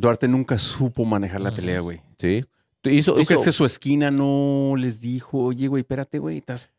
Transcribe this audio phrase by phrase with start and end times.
[0.00, 2.00] Duarte nunca supo manejar la pelea, güey.
[2.18, 2.44] Sí.
[2.84, 6.70] Hizo, ¿Tú hizo- crees que su esquina no les dijo, oye, güey, espérate, güey, estás,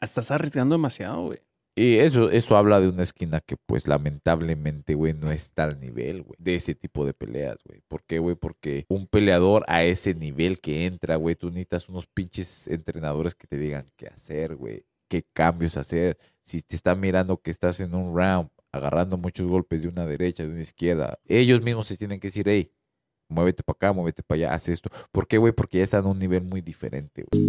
[0.00, 1.38] estás arriesgando demasiado, güey?
[1.78, 6.22] Y eso, eso habla de una esquina que, pues, lamentablemente, güey, no está al nivel,
[6.22, 7.82] güey, de ese tipo de peleas, güey.
[7.86, 8.34] ¿Por qué, güey?
[8.34, 13.46] Porque un peleador a ese nivel que entra, güey, tú necesitas unos pinches entrenadores que
[13.46, 16.18] te digan qué hacer, güey, qué cambios hacer.
[16.42, 20.44] Si te están mirando que estás en un round agarrando muchos golpes de una derecha,
[20.44, 22.70] de una izquierda, ellos mismos se tienen que decir, hey,
[23.28, 24.90] muévete para acá, muévete para allá, haz esto.
[25.10, 25.52] ¿Por qué, güey?
[25.52, 27.46] Porque ya están a un nivel muy diferente, güey.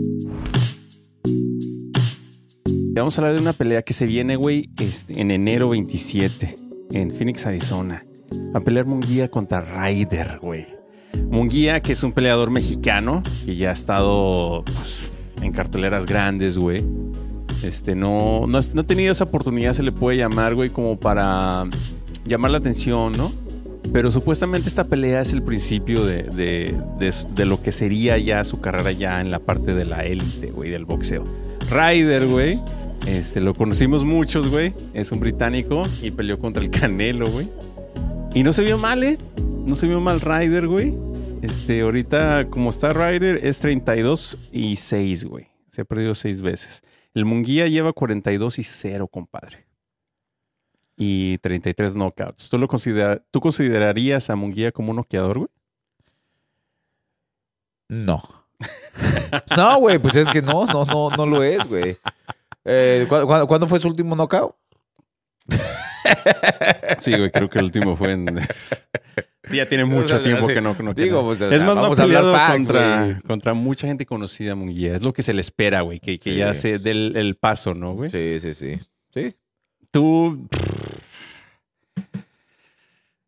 [2.93, 6.55] Vamos a hablar de una pelea que se viene, güey, este, en enero 27,
[6.91, 8.03] en Phoenix, Arizona.
[8.53, 10.65] A pelear Munguía contra Ryder, güey.
[11.29, 15.09] Munguía, que es un peleador mexicano, que ya ha estado pues,
[15.41, 16.83] en carteleras grandes, güey.
[17.63, 21.65] Este, no, no, no ha tenido esa oportunidad, se le puede llamar, güey, como para
[22.25, 23.31] llamar la atención, ¿no?
[23.93, 28.43] Pero supuestamente esta pelea es el principio de, de- de- de lo que sería ya
[28.43, 31.25] su carrera ya en la parte de la élite, güey, del boxeo.
[31.69, 32.59] Ryder, güey,
[33.05, 34.73] este, lo conocimos muchos, güey.
[34.93, 37.47] Es un británico y peleó contra el Canelo, güey.
[38.33, 39.17] Y no se vio mal, ¿eh?
[39.65, 40.93] No se vio mal Ryder, güey.
[41.41, 45.47] Este, ahorita, como está Ryder, es 32 y 6, güey.
[45.71, 46.83] Se ha perdido 6 veces.
[47.17, 49.65] El Munguía lleva 42 y 0, compadre.
[50.95, 52.47] Y 33 knockouts.
[52.47, 55.49] ¿Tú, lo considera- ¿Tú considerarías a Munguía como un noqueador, güey?
[57.89, 58.21] No.
[59.57, 61.97] no, güey, pues es que no, no, no, no lo es, güey.
[62.65, 64.55] Eh, ¿cu- cu- ¿Cuándo fue su último knockout?
[66.99, 68.37] Sí, güey, creo que el último fue en.
[69.47, 70.75] Sí, ya tiene mucho O sea, tiempo sí, que no.
[70.79, 74.95] no digo, pues, o es más, no ha peleado contra, contra mucha gente conocida, Munguía.
[74.95, 76.37] Es lo que se le espera, güey, que, que Sí.
[76.37, 78.09] ya se dé el, el paso, ¿no, güey?
[78.09, 78.79] Sí, sí, sí.
[79.13, 79.35] Sí.
[79.91, 80.47] Tú.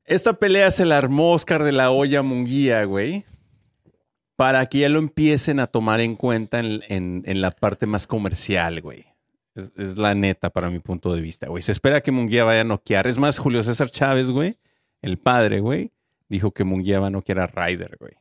[0.06, 3.26] Esta pelea se la armó Oscar de la Hoya Munguía, güey.
[4.36, 8.08] Para que ya lo empiecen a tomar en cuenta en, en- en la parte más
[8.08, 9.06] comercial, güey.
[9.54, 11.62] Es, es la neta para mi punto de vista, güey.
[11.62, 13.06] Se espera que Munguía vaya a noquear.
[13.08, 14.58] Es más, Julio César Chávez, güey,
[15.02, 15.92] el padre, güey,
[16.30, 18.14] dijo que Munguía va a noquear a Ryder, güey.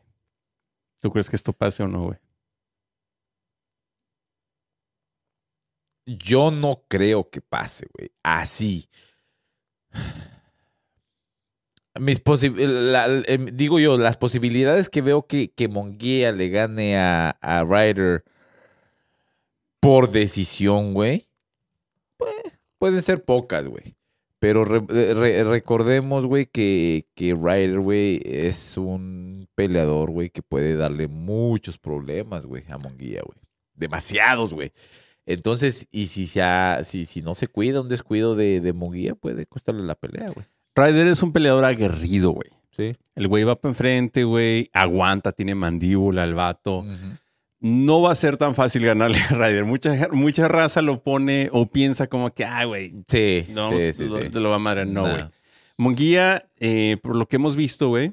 [1.01, 2.19] ¿Tú crees que esto pase o no, güey?
[6.07, 8.11] Yo no creo que pase, güey.
[8.23, 8.89] Así.
[12.01, 17.65] Mis em, digo yo, las posibilidades que veo que, que Monguía le gane a, a
[17.65, 18.25] Ryder
[19.81, 21.29] por decisión, güey,
[22.17, 22.35] pues,
[22.79, 23.98] pueden ser pocas, güey.
[24.41, 30.77] Pero re- re- recordemos, güey, que, que Ryder, güey, es un peleador, güey, que puede
[30.77, 33.39] darle muchos problemas, güey, a Monguía, güey.
[33.75, 34.73] Demasiados, güey.
[35.27, 39.15] Entonces, y si, se ha- si, si no se cuida, un descuido de, de Munguía
[39.15, 40.47] puede costarle la pelea, güey.
[40.77, 42.49] Ryder es un peleador aguerrido, güey.
[42.71, 42.95] Sí.
[43.17, 44.71] El güey va para enfrente, güey.
[44.73, 46.85] Aguanta, tiene mandíbula el vato.
[47.61, 49.65] No va a ser tan fácil ganarle a Ryder.
[49.65, 54.05] Mucha, mucha raza lo pone o piensa como que, ah, güey, Sí, no, sí, sí,
[54.09, 54.29] lo, sí.
[54.31, 54.87] te lo va a madre.
[54.87, 55.13] No, Nah.
[55.13, 55.25] güey.
[55.77, 58.13] Munguía, eh, por lo que hemos visto, güey,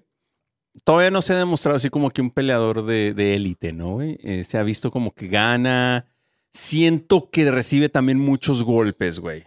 [0.83, 4.17] todavía no se ha demostrado así como que un peleador de de élite, ¿no, güey?
[4.23, 6.05] Eh, se ha visto como que gana.
[6.51, 9.43] Siento que recibe también muchos golpes, güey.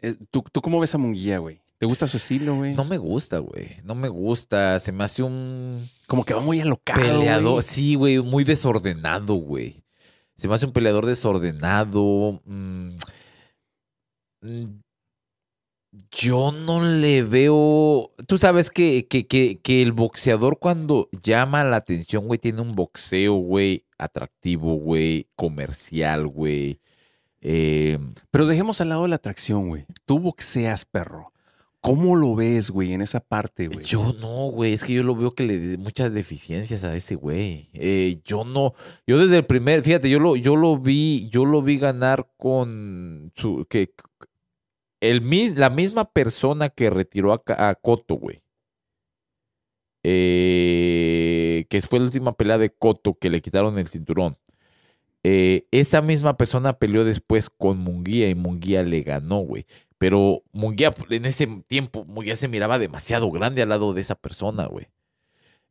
[0.00, 1.60] Eh, ¿tú, ¿Tú cómo ves a Munguía, güey?
[1.78, 2.74] ¿Te gusta su estilo, güey?
[2.74, 3.76] No me gusta, güey.
[3.84, 4.78] No me gusta.
[4.80, 7.00] Se me hace un Como que va muy alocado.
[7.00, 7.52] peleador.
[7.52, 7.62] güey.
[7.62, 9.84] Sí, güey, muy desordenado, güey.
[10.36, 12.40] Se me hace un peleador desordenado.
[12.44, 12.96] mm,
[14.40, 14.80] mm,
[16.10, 18.10] Yo no le veo.
[18.26, 22.72] Tú sabes que, que, que, que el boxeador, cuando llama la atención, güey, tiene un
[22.72, 26.80] boxeo, güey, atractivo, güey, comercial, güey.
[27.40, 28.00] Eh,
[28.32, 29.86] Pero dejemos al lado la atracción, güey.
[30.06, 31.32] Tú boxeas, perro.
[31.82, 33.84] ¿Cómo lo ves, güey, en esa parte, güey?
[33.86, 37.14] Yo no, güey, es que yo lo veo que le de muchas deficiencias a ese
[37.14, 37.70] güey.
[37.72, 38.74] Eh, yo no,
[39.06, 43.32] yo desde el primer, fíjate, yo lo, yo lo vi, yo lo vi ganar con
[43.34, 43.94] su, que
[45.00, 45.22] el,
[45.56, 48.42] la misma persona que retiró a, a Cotto, güey.
[50.02, 54.36] Eh, que fue la última pelea de Cotto que le quitaron el cinturón.
[55.22, 59.66] Eh, esa misma persona peleó después con Munguía y Munguía le ganó, güey.
[60.00, 64.64] Pero Munguía en ese tiempo, Munguía se miraba demasiado grande al lado de esa persona,
[64.64, 64.86] güey.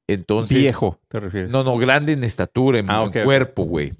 [0.05, 0.55] Entonces.
[0.59, 1.49] Viejo, ¿te refieres?
[1.49, 3.93] No, no, grande en estatura, en, Ah, cuerpo, güey.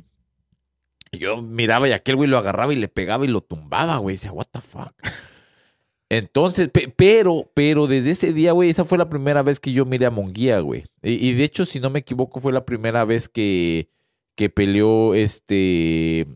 [1.12, 4.18] Y Yo miraba y aquel güey lo agarraba y le pegaba y lo tumbaba, güey.
[4.18, 4.94] Decía, what the fuck.
[6.12, 9.86] Entonces, pe- pero, pero desde ese día, güey, esa fue la primera vez que yo
[9.86, 10.86] miré a Monguía, güey.
[11.02, 13.90] Y, y de hecho, si no me equivoco, fue la primera vez que,
[14.36, 16.28] que peleó este.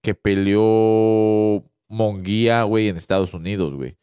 [0.00, 3.96] Que peleó Monguía, güey, en Estados Unidos, güey.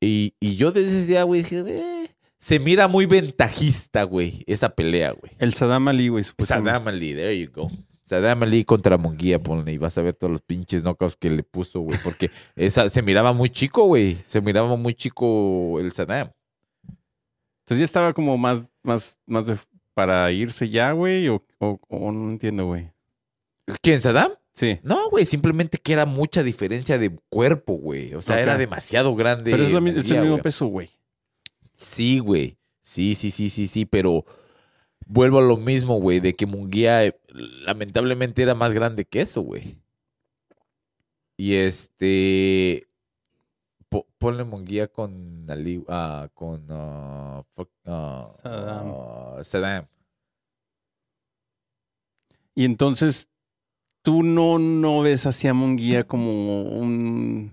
[0.00, 2.08] Y, y yo desde ese día, güey, dije, eh,
[2.38, 5.32] se mira muy ventajista, güey, esa pelea, güey.
[5.38, 6.24] El Saddam Ali, güey.
[6.64, 7.70] Saddam Ali, there you go.
[8.02, 11.44] Saddam Ali contra Munguía, ponle, y vas a ver todos los pinches knockouts que le
[11.44, 14.16] puso, güey, porque esa, se miraba muy chico, güey.
[14.16, 16.30] Se miraba muy chico el Saddam.
[17.60, 19.56] Entonces ya estaba como más, más, más de,
[19.94, 22.90] para irse ya, güey, o, o- o no entiendo, güey.
[23.80, 24.32] ¿Quién, Saddam?
[24.54, 24.78] Sí.
[24.82, 28.14] No, güey, simplemente que era mucha diferencia de cuerpo, güey.
[28.14, 29.50] O sea, era demasiado grande.
[29.50, 30.90] Pero es, Munguía, el mismo peso, güey.
[31.76, 32.58] Sí, güey.
[32.82, 34.24] Sí, sí, sí, sí, sí, pero
[35.06, 37.18] vuelvo a lo mismo, güey, de que Munguía eh,
[37.64, 39.76] lamentablemente era más grande que eso, güey.
[41.36, 42.86] Y este
[43.88, 47.42] po- ponle Munguía con Ali, ah, con ah,
[49.42, 49.86] Saddam.
[52.54, 53.28] Y entonces,
[54.02, 57.52] tú no, no ves hacia Munguía como un,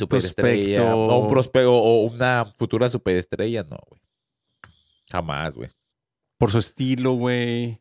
[0.00, 0.96] Superestrella, prospecto.
[1.14, 4.00] o un prospecto o una futura superestrella, no, güey.
[5.10, 5.70] Jamás, güey.
[6.38, 7.80] por su estilo, güey.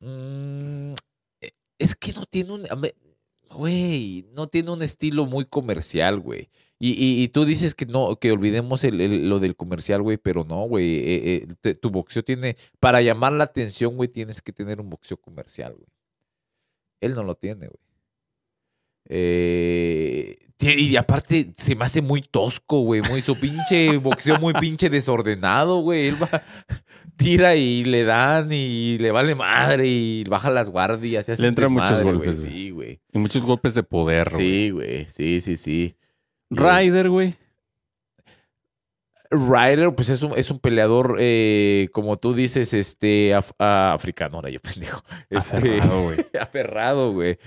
[0.00, 0.94] Mm,
[1.40, 2.66] eh, es que no tiene un.
[2.66, 2.76] a
[3.54, 6.50] Güey, no tiene un estilo muy comercial, güey.
[6.78, 10.18] Y, y- y tú dices que no, que olvidemos el- el- lo del comercial, güey,
[10.18, 10.96] pero no, güey.
[10.96, 12.56] eh, eh, tu boxeo tiene.
[12.80, 15.86] Para llamar la atención, güey, tienes que tener un boxeo comercial, güey.
[17.00, 17.86] Él no lo tiene, güey.
[19.08, 23.02] Eh, y aparte se me hace muy tosco, güey.
[23.02, 26.08] Muy su pinche boxeo muy pinche desordenado, güey.
[26.08, 26.42] Él va,
[27.16, 31.28] tira y le dan y le vale madre y baja las guardias.
[31.38, 32.52] Le entran muchos golpes, güey.
[32.52, 33.00] Sí, güey.
[33.12, 34.38] Y muchos golpes de poder, güey.
[34.38, 35.06] Sí, güey.
[35.06, 35.96] Sí, sí, sí.
[36.50, 37.34] Ryder, güey.
[39.30, 44.36] Ryder, pues es un, es un peleador, eh, como tú dices, este, af- ah, africano,
[44.36, 45.02] ahora yo pendejo.
[45.30, 45.80] Este,
[46.40, 47.38] Aferrado, güey.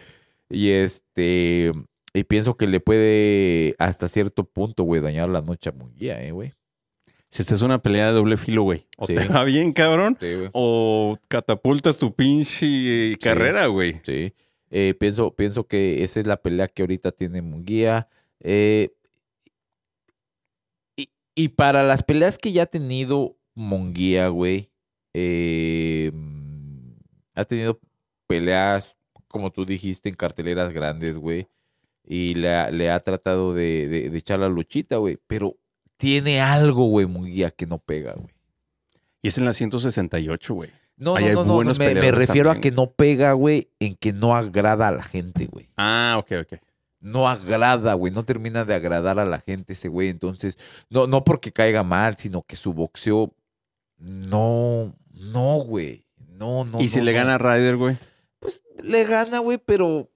[0.49, 1.71] Y este,
[2.13, 6.31] y pienso que le puede hasta cierto punto, güey, dañar la noche a Munguía, eh,
[6.31, 6.53] güey.
[7.31, 8.87] Si esta es una pelea de doble filo, güey.
[8.97, 9.13] O Sí.
[9.15, 10.49] te va bien, cabrón, Sí, güey.
[10.53, 14.01] o catapultas tu pinche carrera, güey.
[14.03, 14.33] Sí.
[14.71, 18.07] Eh, pienso, pienso que esa es la pelea que ahorita tiene Munguía.
[18.39, 18.89] Eh,
[21.43, 24.69] y, para las peleas que ya ha tenido Munguía, güey,
[25.13, 26.91] eh, mm,
[27.35, 27.79] ha tenido
[28.27, 28.97] peleas,
[29.27, 31.47] como tú dijiste, en carteleras grandes, güey.
[32.05, 35.17] Y le ha, le ha tratado de, de- de echar la luchita, güey.
[35.27, 35.57] Pero
[35.97, 38.33] tiene algo, güey, Munguía, que no pega, güey.
[39.21, 40.69] Y es en la 168, güey.
[40.97, 42.73] No, Ahí no, no, no, me, me refiero a también.
[42.73, 45.69] que no pega, güey, en que no agrada a la gente, güey.
[45.77, 46.59] Ah, ok, ok.
[47.01, 50.09] No agrada, güey, no termina de agradar a la gente ese güey.
[50.09, 50.57] Entonces,
[50.89, 53.33] no, no porque caiga mal, sino que su boxeo
[53.97, 56.05] no, no, güey.
[56.37, 56.79] No, no.
[56.81, 57.97] y si no, le gana a Ryder, güey.
[58.39, 60.09] Pues le gana, güey, pero.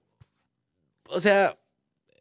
[1.10, 1.58] O sea,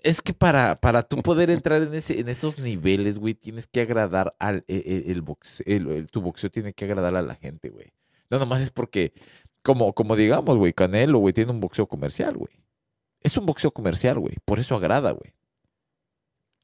[0.04, 3.81] es que para, para tú poder entrar en, ese, en esos niveles, güey, tienes que
[3.81, 4.65] agradar al.
[4.68, 7.94] El, el- el boxeo, el- el- tu boxeo tiene que agradar a la gente, güey.
[8.30, 9.13] No, nomás es porque,
[9.62, 12.51] como, como digamos, güey, Canelo, güey, tiene un boxeo comercial, güey.
[13.23, 14.35] Es un boxeo comercial, güey.
[14.45, 15.33] Por eso agrada, güey.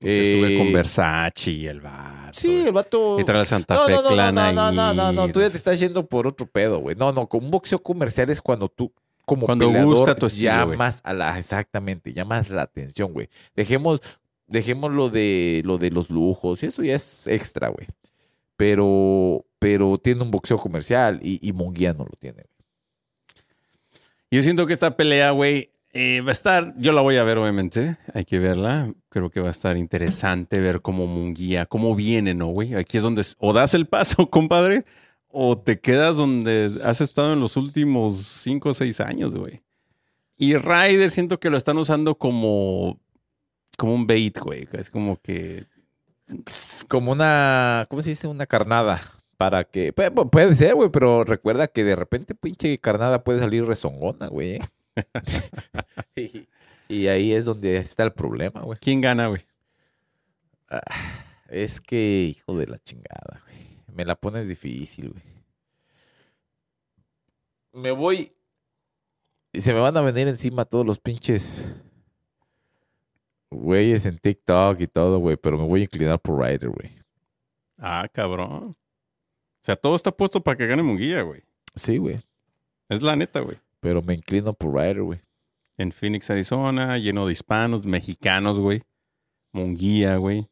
[0.02, 2.32] Se sube Eh, con Versace y el vato.
[2.34, 3.20] Sí, el vato.
[3.20, 5.28] Y trae el Santa No, Fe no, no, no, Clan no, no, no, no, no,
[5.34, 6.96] tú ya te estás yendo por otro pedo, güey.
[6.96, 8.94] No, no, con un boxeo comercial es cuando tú,
[9.26, 13.28] como Cuando peleador, gusta tu estilo, llamas a la, exactamente, llamas la atención, güey.
[13.56, 14.00] Dejemos,
[14.48, 17.88] dejemos lo de, lo de los lujos, y eso ya es extra, güey.
[18.56, 23.44] Pero, pero tiene un boxeo comercial y, y Munguía no lo tiene, güey.
[24.32, 26.74] Yo siento que esta pelea, güey, eh, va a estar.
[26.78, 27.98] Yo la voy a ver, obviamente.
[28.14, 28.94] Hay que verla.
[29.10, 32.76] Creo que va a estar interesante ver cómo Munguía, cómo viene, ¿no, güey?
[32.76, 34.86] Aquí es donde o das el paso, compadre,
[35.28, 39.62] o te quedas donde has estado en los últimos cinco o seis años, güey.
[40.38, 43.00] Y Ryder siento que lo están usando como,
[43.78, 44.68] como un bait, güey.
[44.74, 45.66] Es como que.
[46.88, 48.28] Como una, ¿cómo se dice?
[48.28, 49.02] Una carnada.
[49.38, 53.40] Para que, pu- pu- puede ser, güey, pero recuerda que de repente pinche carnada puede
[53.40, 54.60] salir rezongona, güey.
[56.16, 56.48] y,
[56.88, 58.80] y ahí es donde está el problema, güey.
[58.82, 59.46] ¿Quién gana, güey?
[61.48, 63.58] Es que, hijo de la chingada, güey.
[63.94, 65.24] Me la pones difícil, güey.
[67.74, 68.32] Me voy.
[69.52, 71.68] Y se me van a venir encima todos los pinches.
[73.52, 75.38] Güeyes en TikTok y todo, güey.
[75.38, 76.92] Pero me voy a inclinar por Ryder, güey.
[77.78, 78.52] Ah, cabrón.
[78.52, 81.42] O sea, todo está puesto para que gane Munguía, güey.
[81.76, 82.22] Sí, güey.
[82.90, 83.58] Es la neta, güey.
[83.82, 85.20] Pero me inclino por Ryder, güey.
[85.78, 88.82] en Phoenix, Arizona, lleno de hispanos, mexicanos, güey.
[89.54, 90.50] Munguía, güey.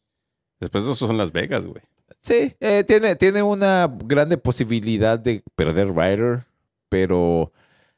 [0.60, 1.82] Después de eso son Las Vegas, güey.
[2.22, 6.46] Sí, eh, tiene, tiene una grande posibilidad de perder Ryder,
[6.90, 7.52] pero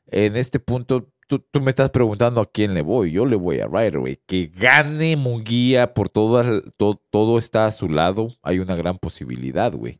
[0.08, 3.12] en este punto tú, tú me estás preguntando a quién le voy.
[3.12, 4.20] Yo le voy a Ryder, güey.
[4.26, 8.36] Que gane Munguía por todas, to- todo está a su lado.
[8.42, 10.00] Hay una gran posibilidad, güey.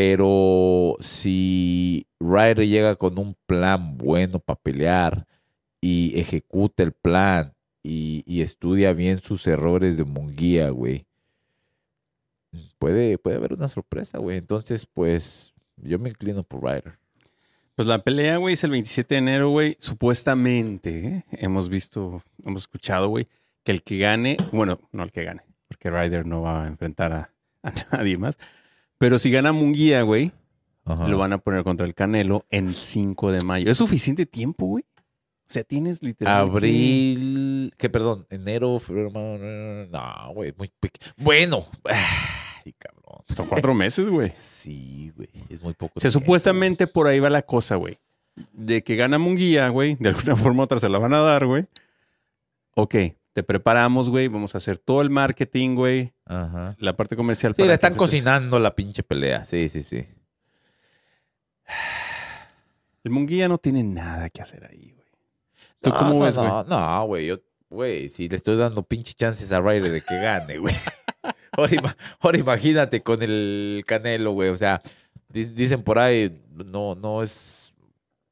[0.00, 5.26] Pero si Ryder llega con un plan bueno para pelear
[5.80, 7.52] y ejecuta el plan
[7.82, 11.04] y, estudia bien sus errores de Munguía, güey,
[12.78, 14.36] puede, puede haber una sorpresa, güey.
[14.36, 16.96] Entonces, pues, yo me inclino por Ryder.
[17.74, 19.76] Pues la pelea, güey, es el 27 de enero, güey.
[19.80, 21.24] Supuestamente, ¿eh?
[21.32, 23.26] hemos visto, hemos escuchado, güey,
[23.64, 27.12] que el que gane, bueno, no el que gane, porque Ryder no va a enfrentar
[27.12, 27.32] a,
[27.64, 28.38] a nadie más.
[28.98, 30.32] Pero si gana Munguía, güey,
[30.84, 31.08] Ajá.
[31.08, 33.70] lo van a poner contra el Canelo en 5 de mayo.
[33.70, 34.84] ¿Es suficiente tiempo, güey?
[35.48, 36.56] O sea, tienes literalmente...
[36.56, 39.44] Abril, que perdón, enero, febrero, marzo,
[39.90, 41.14] no, güey, muy pequeño.
[41.16, 43.24] Bueno, ay, cabrón.
[43.34, 44.30] Son cuatro meses, güey.
[44.34, 45.94] Sí, güey, es muy poco.
[45.96, 47.98] O sea, tiempo, supuestamente por ahí va la cosa, güey.
[48.52, 49.96] De que gana Munguía, güey.
[49.98, 51.64] De alguna forma u otra se la van a dar, güey.
[52.74, 52.94] Ok,
[53.38, 54.26] te preparamos, güey.
[54.26, 56.12] Vamos a hacer todo el marketing, güey.
[56.24, 56.74] Ajá.
[56.80, 57.54] La parte comercial.
[57.54, 59.44] Sí, para la están entonces- cocinando la pinche pelea.
[59.44, 60.08] Sí, sí, sí.
[63.04, 65.06] El Munguía no tiene nada que hacer ahí, güey.
[65.80, 66.48] ¿Tú no, cómo no, ves, güey?
[66.48, 67.26] No, no, güey.
[67.26, 67.36] Yo,
[67.70, 70.74] güey, si le estoy dando pinche chances a Ryder de que gane, güey.
[71.52, 74.48] ahora, ima- ahora imagínate con el Canelo, güey.
[74.50, 74.82] O sea,
[75.28, 77.72] di- dicen por ahí, no, no es.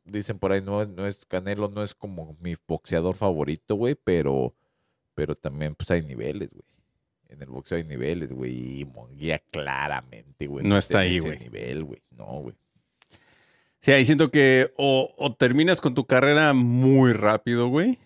[0.04, 4.52] Dicen por ahí, no, no es Canelo, no es como mi boxeador favorito, güey, pero,
[5.16, 6.62] pero también, pues hay niveles, güey.
[7.28, 8.80] En el boxeo hay niveles, güey.
[8.80, 10.64] Y Monguía claramente, güey.
[10.64, 11.38] No está ahí, güey.
[11.40, 12.00] nivel, güey.
[12.12, 12.54] No, güey.
[13.80, 17.98] Sí, ahí siento que o, o terminas con tu carrera muy rápido, güey.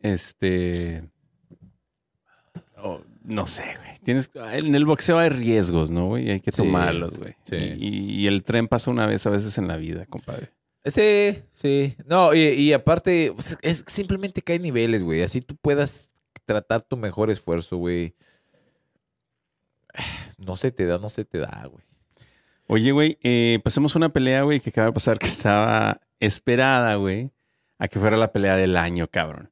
[0.00, 1.04] Este.
[2.78, 3.98] o no sé, güey.
[4.02, 6.30] Tienes, en el boxeo hay riesgos, ¿no, güey?
[6.30, 7.34] Hay que Sí, tomarlos, güey.
[7.44, 7.56] sí.
[7.56, 10.50] Y, y el tren pasa una vez a veces en la vida, compadre.
[10.84, 11.94] Sí, sí.
[12.06, 15.22] No, y, y aparte, pues, es simplemente que hay niveles, güey.
[15.22, 16.10] Así tú puedas
[16.48, 18.14] tratar tu mejor esfuerzo, güey.
[20.38, 21.84] No se te da, no se te da, güey.
[22.68, 27.30] Oye, güey, eh, pasemos una pelea, güey, que acaba de pasar que estaba esperada, güey,
[27.78, 29.50] a que fuera la pelea del año, cabrón.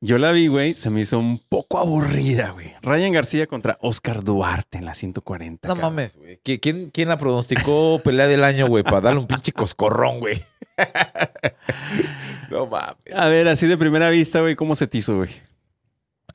[0.00, 2.72] Yo la vi, güey, se me hizo un poco aburrida, güey.
[2.82, 5.68] Ryan García contra Oscar Duarte en la 140.
[5.68, 5.94] No cabrón.
[5.94, 6.40] mames, güey.
[6.44, 8.82] ¿Qui- ¿Quién, ¿Quién la pronosticó pelea del año, güey?
[8.84, 10.42] Para darle un pinche coscorrón, güey.
[12.50, 12.96] no mames.
[13.14, 15.30] A ver, así de primera vista, güey, ¿cómo se te hizo, güey?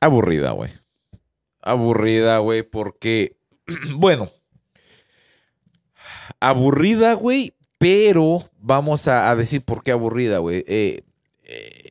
[0.00, 0.72] Aburrida, güey.
[1.60, 3.36] Aburrida, güey, porque,
[3.96, 4.30] bueno,
[6.40, 10.64] aburrida, güey, pero vamos a, a decir por qué aburrida, güey.
[10.66, 11.04] Eh,
[11.42, 11.90] eh,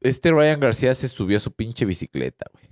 [0.00, 2.64] este Ryan García se subió a su pinche bicicleta, güey.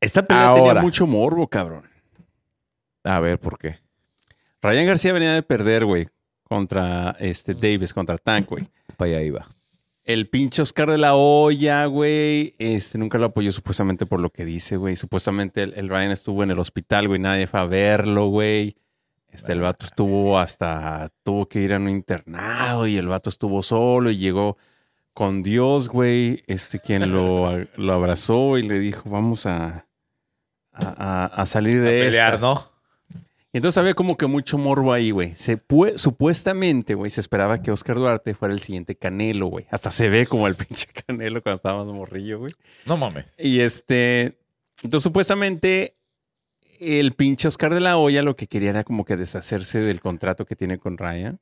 [0.00, 1.88] Esta pelea tenía mucho morbo, cabrón.
[3.04, 3.78] A ver, ¿por qué?
[4.60, 6.08] Ryan García venía de perder, güey,
[6.42, 8.68] contra este Davis, contra Tank, güey.
[8.96, 9.48] Para allá iba.
[10.04, 14.44] El pinche Oscar de la Hoya, güey, este, nunca lo apoyó supuestamente por lo que
[14.44, 14.96] dice, güey.
[14.96, 18.76] Supuestamente el, el Ryan estuvo en el hospital, güey, nadie fue a verlo, güey.
[19.30, 23.62] Este, el vato estuvo hasta, tuvo que ir a un internado y el vato estuvo
[23.62, 24.58] solo y llegó
[25.14, 29.86] con Dios, güey, este, quien lo, lo abrazó y le dijo, vamos a,
[30.72, 32.38] a, a- a salir de esta.
[32.38, 32.73] ¿no?
[33.54, 35.34] Y entonces había como que mucho morbo ahí, güey.
[35.36, 39.66] Se pu- supuestamente, güey, se esperaba que Oscar Duarte fuera el siguiente Canelo, güey.
[39.70, 42.52] Hasta se ve como el pinche Canelo cuando estaba más morrillo, güey.
[42.84, 43.32] No mames.
[43.38, 44.36] Y este,
[44.82, 45.94] entonces supuestamente
[46.80, 50.44] el pinche Oscar de la Hoya lo que quería era como que deshacerse del contrato
[50.46, 51.38] que tiene con Ryan.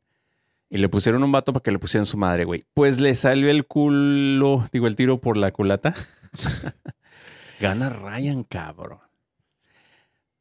[0.69, 2.65] Y le pusieron un vato para que le pusieran su madre, güey.
[2.75, 5.95] Pues le salió el culo, digo, el tiro por la culata.
[7.61, 8.99] Gana Ryan, cabrón.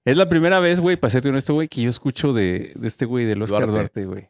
[0.06, 3.06] Es la primera vez, güey, para serte honesto, güey, que yo escucho de, de este
[3.06, 4.06] güey, del Oscar Duarte.
[4.06, 4.30] Güey.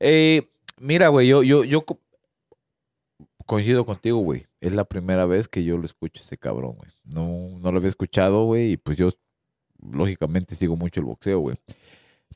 [0.00, 0.48] Eh,
[0.80, 2.00] mira, güey, yo, yo, yo co-
[3.46, 4.46] coincido contigo, güey.
[4.60, 6.90] Es la primera vez que yo lo escucho a ese cabrón, güey.
[7.04, 9.10] No, no lo había escuchado, güey, y pues yo
[9.92, 11.56] lógicamente sigo mucho el boxeo, güey.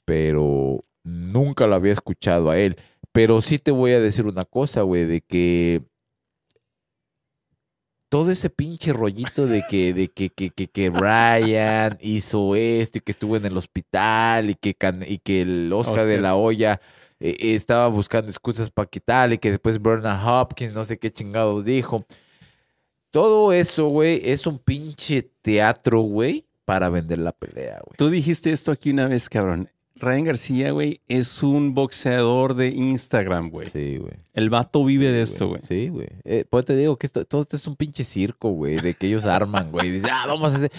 [0.04, 2.76] Pero nunca lo había escuchado a él.
[3.12, 5.82] Pero sí te voy a decir una cosa, güey, de que
[8.12, 13.00] todo ese pinche rollito de que, de que, que, que, que Ryan hizo esto y
[13.00, 14.76] que estuvo en el hospital y que,
[15.08, 16.78] y que el Oscar, de la eh,
[17.20, 22.04] eh, estaba buscando excusas para quitarle, que después Bernard Hopkins no sé qué chingados dijo.
[23.10, 27.96] Todo eso, güey, es un pinche teatro, güey, para vender la pelea, güey.
[27.96, 29.70] Tú dijiste esto aquí una vez, cabrón.
[29.96, 33.68] Ryan García, güey, es un boxeador de Instagram, güey.
[33.68, 34.14] Sí, güey.
[34.32, 35.62] El vato vive Sí, de esto, güey.
[35.62, 36.08] Sí, güey.
[36.24, 39.06] Eh, pues te digo que esto, todo esto es un pinche circo, güey, de que
[39.06, 39.90] ellos arman, güey.
[39.90, 40.72] Dicen, ah, vamos a hacer.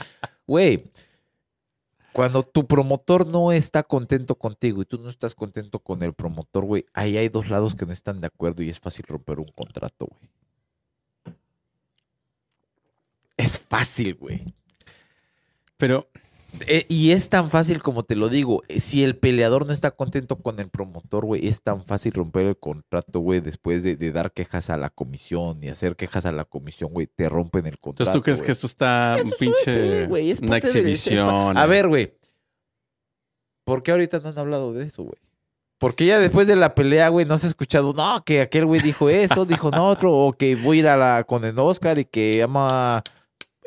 [0.47, 0.83] Güey,
[2.11, 6.65] cuando tu promotor no está contento contigo y tú no estás contento con el promotor,
[6.65, 9.51] güey, ahí hay dos lados que no están de acuerdo y es fácil romper un
[9.51, 11.35] contrato, güey.
[13.37, 14.43] Es fácil, güey.
[15.77, 16.07] Pero
[16.67, 18.61] Eh, y es tan fácil como te lo digo.
[18.67, 22.45] eh, Si el peleador no está contento con el promotor, güey, es tan fácil romper
[22.45, 26.31] el contrato, güey, después de, de dar quejas a la comisión y hacer quejas a
[26.31, 28.03] la comisión, güey, te rompen el contrato.
[28.11, 30.03] Entonces, ¿tú crees que esto está Eso un pinche.
[30.31, 31.57] es una de- exhibición?
[31.57, 32.13] A ver, güey.
[33.65, 35.15] ¿Por qué ahorita no han hablado de eso, güey?
[35.79, 38.79] Porque ya después de la pelea, güey, no se ha escuchado, no, que aquel güey
[38.81, 41.97] dijo esto, dijo no otro, o que voy a ir a la con el Oscar
[41.99, 43.03] y que ama.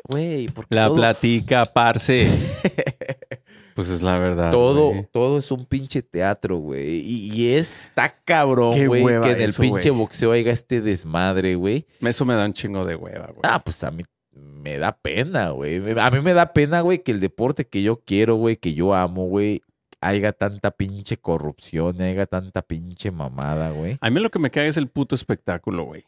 [0.09, 2.29] Güey, porque La todo, platica, parce.
[3.75, 4.51] pues es la verdad.
[4.51, 6.99] todo, todo es un pinche teatro, güey.
[6.99, 11.85] Y, y está cabrón, güey, que en el pinche boxeo haya este desmadre, güey.
[12.01, 13.41] Eso me da un chingo de hueva, güey.
[13.43, 15.81] Ah, pues a mí me da pena, güey.
[15.99, 18.93] A mí me da pena, güey, que el deporte que yo quiero, güey, que yo
[18.93, 19.61] amo, güey,
[20.01, 23.97] haya tanta pinche corrupción, haya tanta pinche mamada, güey.
[24.01, 26.05] A mí lo que me cae es el puto espectáculo, güey.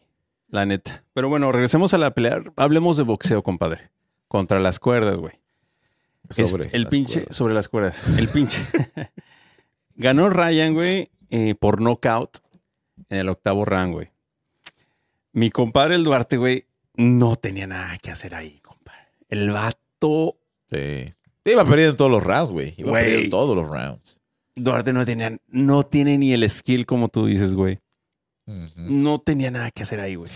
[0.50, 1.04] La neta.
[1.14, 2.42] Pero bueno, regresemos a la pelea.
[2.56, 3.92] Hablemos de boxeo, compadre.
[4.28, 5.34] Contra las cuerdas, güey.
[6.36, 7.38] Este, el pinche, cuerdas.
[7.38, 8.04] sobre las cuerdas.
[8.20, 8.60] El pinche.
[9.96, 12.38] Ganó Ryan, güey, eh, por knockout
[13.10, 14.12] en el octavo round, güey.
[15.34, 19.08] Mi compadre el Duarte, güey, no tenía nada que hacer ahí, compadre.
[19.30, 20.38] El vato
[20.72, 21.14] Sí.
[21.46, 22.74] Iba perdiendo todos los rounds, güey.
[22.78, 23.04] Iba Güey.
[23.04, 24.20] perdiendo todos los rounds.
[24.56, 27.80] Duarte no tenía, no tiene ni el skill como tú dices, güey.
[28.46, 30.32] No tenía nada que hacer ahí, güey.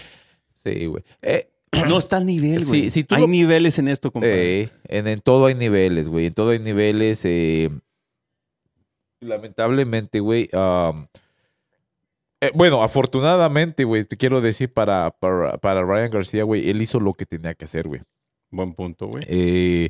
[0.55, 1.03] Sí, güey.
[1.21, 1.49] Eh,
[1.87, 2.89] No está al nivel, Sí, güey.
[2.91, 4.61] si tú Hay lo- niveles en esto, compadre.
[4.61, 6.27] Eh, en, en todo hay niveles, güey.
[6.27, 7.21] En todo hay niveles.
[7.25, 7.69] eh,
[9.19, 10.49] lamentablemente, güey.
[10.53, 16.99] eh, bueno, afortunadamente, güey, te quiero decir para, para, para Ryan García, güey, él hizo
[16.99, 18.01] lo que tenía que hacer, güey.
[18.51, 19.23] Buen punto, güey.
[19.27, 19.89] Eh,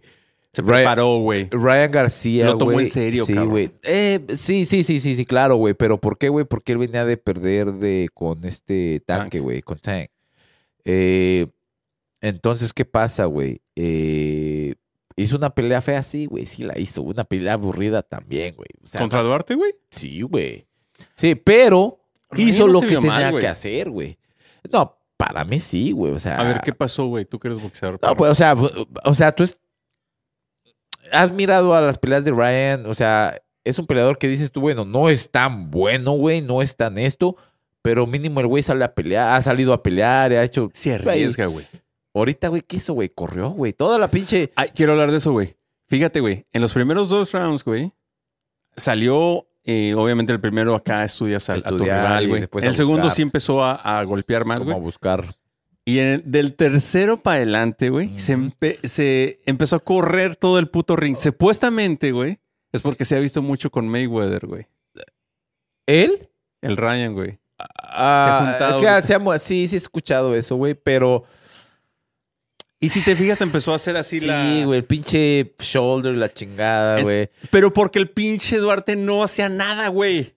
[0.54, 1.50] Se preparó, güey.
[1.52, 3.72] Ryan García, Lo tomó en serio, sí, güey.
[3.84, 5.74] Eh, sí, sí, sí, sí, sí, claro, güey.
[5.74, 6.46] Pero ¿por qué, güey?
[6.46, 10.10] Porque él venía de perder de con este tanque, güey, con Tank.
[10.86, 11.48] Eh,
[12.24, 13.62] entonces, ¿qué pasa, güey?
[13.76, 14.76] Eh,
[15.16, 17.02] hizo una pelea fea, sí, güey, sí la hizo.
[17.04, 18.70] Una pelea aburrida también, güey.
[18.84, 19.74] O sea, ¿Contra Duarte, güey?
[19.92, 20.66] Sí, güey.
[21.16, 22.00] Sí, pero
[22.36, 24.18] hizo no lo que tenía mal, que hacer, güey.
[24.72, 26.14] No, para mí sí, güey.
[26.14, 27.26] O sea, A ver, ¿qué pasó, güey?
[27.26, 28.00] Tú que eres boxeador.
[28.02, 28.56] no, pues, o sea,
[29.04, 29.58] o sea, tú es-
[31.12, 34.62] has mirado a las peleas de Ryan, o sea, es un peleador que dices tú,
[34.62, 37.36] bueno, no es tan bueno, güey, no es tan esto,
[37.82, 40.70] pero mínimo el güey sale a pelear, ha salido a pelear, ha hecho...
[40.74, 41.66] Se arriesga, güey.
[42.14, 43.10] Ahorita, güey, ¿qué hizo, güey?
[43.10, 43.74] Corrió, güey.
[43.74, 44.52] Toda la pinche...
[44.56, 45.56] Ay, quiero hablar de eso, güey.
[45.88, 46.46] Fíjate, güey.
[46.54, 47.92] En los primeros dos rounds, güey,
[48.76, 52.48] salió, eh, obviamente, el primero acá estudias a, tu rival, güey.
[52.62, 54.84] El segundo sí empezó a, a golpear más, como a güey.
[54.86, 55.36] buscar...
[55.86, 60.68] Y en- del tercero para adelante, güey, se, empe- se empezó a correr todo el
[60.70, 61.18] puto ring.
[61.18, 62.40] Supuestamente, güey,
[62.72, 64.68] es porque se ha visto mucho con Mayweather, güey.
[65.86, 66.30] ¿Él?
[66.62, 67.40] El Ryan, güey.
[67.58, 69.02] Ah, juntado, que güey.
[69.02, 71.26] se ha- sí, sí he escuchado eso, güey, pero...
[72.84, 74.66] Y si te fijas, empezó a hacer así sí, la...
[74.66, 77.30] güey, el pinche shoulder, la chingada, Es- güey.
[77.50, 80.34] Pero porque el pinche Duarte no hacía nada, güey.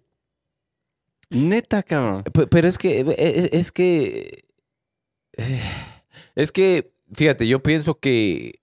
[1.28, 2.22] Neta, cabrón.
[2.22, 4.44] Pe- Pero es que, e- e- es que,
[5.36, 5.60] eh,
[6.36, 8.60] es que, fíjate, yo pienso que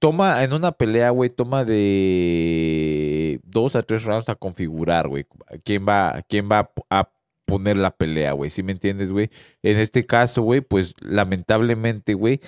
[0.00, 5.24] toma, en una pelea, güey, toma de dos a tres rounds a configurar, güey.
[5.62, 7.08] ¿Quién va, quién va a
[7.44, 8.50] poner la pelea, güey?
[8.50, 9.30] ¿Sí me entiendes, güey?
[9.62, 12.40] En este caso, güey, pues lamentablemente, güey,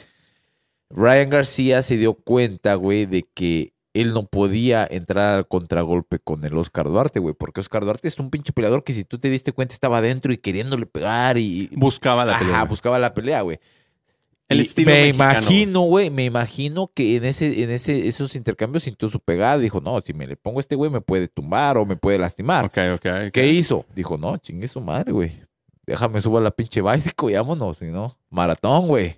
[0.91, 6.45] Ryan García se dio cuenta, güey, de que él no podía entrar al contragolpe con
[6.45, 9.31] el Oscar Duarte, güey, porque Oscar Duarte es un pinche peleador que si tú te
[9.31, 12.59] diste cuenta estaba adentro y queriéndole pegar y Buscaba la Ajá, pelea.
[12.61, 12.69] güey.
[12.69, 13.59] buscaba la pelea, güey.
[14.49, 18.37] El Y estilo me mexicano, imagino, güey, me imagino que en ese en ese esos
[18.37, 21.27] intercambios sintió su pegada, dijo, "No, si me le pongo a este güey me puede
[21.27, 23.07] tumbar o me puede lastimar." Ok, ok.
[23.27, 23.33] ok.
[23.33, 23.87] ¿Qué hizo?
[23.97, 25.41] Dijo, "No, chingue su madre, güey.
[25.85, 29.17] Déjame suba la pinche bicycle y vámonos, si no, maratón, güey.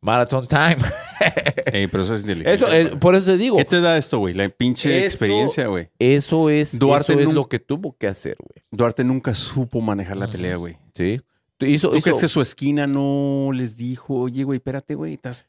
[0.00, 0.76] Marathon time.
[1.72, 2.52] Ey, pero eso es inteligente.
[2.54, 4.34] Eso es, por eso te digo, ¿Qué te da esto, güey?
[4.34, 5.88] La pinche Eso- experiencia, güey.
[5.98, 8.64] eso es Duarte eso es lo que tuvo que hacer, güey.
[8.70, 10.76] Duarte nunca supo manejar la pelea, güey.
[10.94, 11.20] ¿Sí?
[11.60, 15.46] Hizo, ¿Tú hizo- crees que su esquina no les dijo, oye, güey, espérate, güey, estás,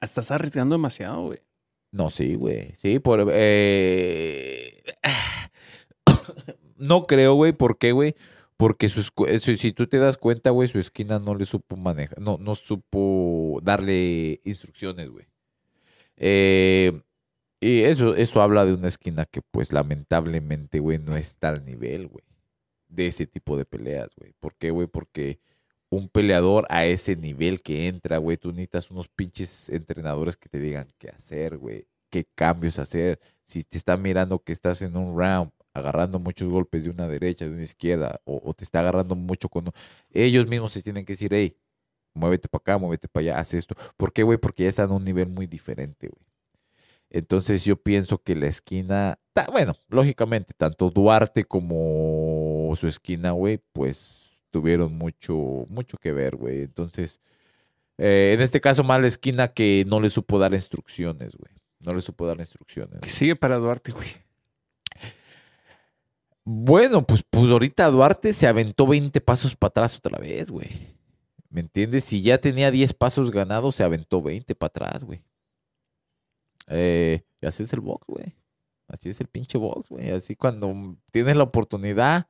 [0.00, 1.38] estás arriesgando demasiado, güey?
[1.92, 2.74] No, sí, güey.
[2.82, 3.26] Sí, por.
[3.32, 4.72] eh,
[6.76, 7.52] no creo, güey.
[7.52, 8.14] ¿Por qué, güey?
[8.56, 12.20] Porque eh, si, si tú te das cuenta, güey, su esquina no le supo manejar.
[12.20, 15.26] No, no supo darle instrucciones, güey.
[16.16, 17.02] Eh,
[17.60, 22.06] y eso, eso habla de una esquina que, pues, lamentablemente, güey, no está al nivel,
[22.08, 22.24] güey.
[22.88, 24.32] De ese tipo de peleas, güey.
[24.40, 24.86] ¿Por qué, güey?
[24.86, 25.40] Porque
[25.90, 30.58] un peleador a ese nivel que entra, güey, tú necesitas unos pinches entrenadores que te
[30.58, 33.20] digan qué hacer, güey, qué cambios hacer.
[33.44, 37.44] Si te están mirando que estás en un round agarrando muchos golpes de una derecha,
[37.46, 39.70] de una izquierda, o, o te está agarrando mucho con...
[40.12, 41.56] Ellos mismos se tienen que decir, hey,
[42.14, 43.74] muévete para acá, muévete para allá, haz esto.
[43.96, 44.38] ¿Por qué, güey?
[44.38, 46.26] Porque ya están a un nivel muy diferente, güey.
[47.10, 53.60] Entonces yo pienso que la esquina, ta- bueno, lógicamente, tanto Duarte como su esquina, güey,
[53.72, 56.62] pues tuvieron mucho, mucho que ver, güey.
[56.62, 57.20] Entonces,
[57.98, 61.52] eh, en este caso, más la esquina que no le supo dar instrucciones, güey.
[61.86, 63.00] No le supo dar instrucciones.
[63.00, 64.08] Que sigue para Duarte, güey.
[66.48, 70.70] Bueno, pues, pues ahorita Duarte se aventó 20 pasos para atrás otra vez, güey.
[71.50, 72.04] ¿Me entiendes?
[72.04, 75.24] Si ya tenía 10 pasos ganados, se aventó 20 para atrás, güey.
[76.68, 78.32] Eh, y así es el box, güey.
[78.86, 80.10] Así es el pinche box, güey.
[80.10, 82.28] Así cuando tienes la oportunidad,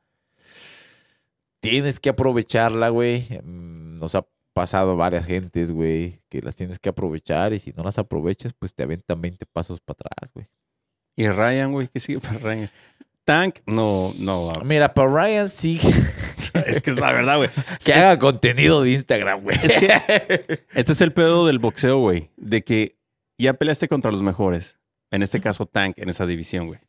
[1.61, 3.29] tienes que aprovecharla, güey.
[3.43, 7.83] Mm, Nos ha pasado varias gentes, güey, que las tienes que aprovechar y si no
[7.85, 10.49] las aprovechas, pues te aventan 20 pasos para atrás, güey.
[11.17, 12.71] Y Ryan, güey, que sigue para Ryan.
[13.27, 14.53] Tank, no, no.
[14.65, 15.81] Mira, para Ryan sí.
[16.67, 17.51] Es que es la verdad, güey.
[17.85, 19.59] Que Es- haga contenido de Instagram, güey.
[19.63, 22.31] Es que este es el pedo del boxeo, güey.
[22.37, 22.97] De que
[23.37, 24.79] ya peleaste contra los mejores.
[25.11, 26.81] En este caso, Tank, en esa división, güey.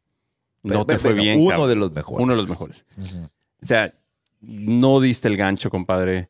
[0.63, 1.39] No te fue bien.
[1.39, 1.69] Uno cabrón.
[1.69, 2.23] de los mejores.
[2.23, 2.85] Uno de los mejores.
[3.61, 3.93] O sea,
[4.39, 6.29] no diste el gancho, compadre.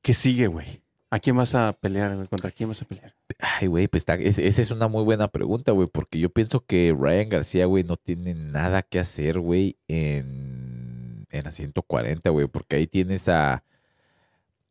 [0.00, 0.80] ¿Qué sigue, güey?
[1.10, 2.28] ¿A quién vas a pelear?
[2.28, 3.14] ¿Contra quién vas a pelear?
[3.44, 7.28] Ay, güey, pues esa es una muy buena pregunta, güey, porque yo pienso que Ryan
[7.28, 12.86] García, güey, no tiene nada que hacer, güey, en, en la 140, güey, porque ahí
[12.86, 13.64] tienes a...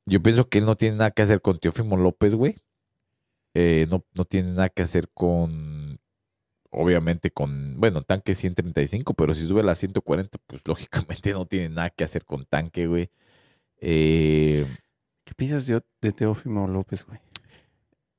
[0.05, 2.59] Yo pienso que él no tiene nada que hacer con Teófimo López, güey.
[3.55, 5.99] Eh, no, no tiene nada que hacer con...
[6.69, 11.69] Obviamente con, bueno, tanque 135, pero si sube a la 140, pues lógicamente no tiene
[11.69, 13.09] nada que hacer con tanque, güey.
[13.81, 14.65] Eh,
[15.25, 17.19] ¿Qué piensas de, de Teófimo López, güey?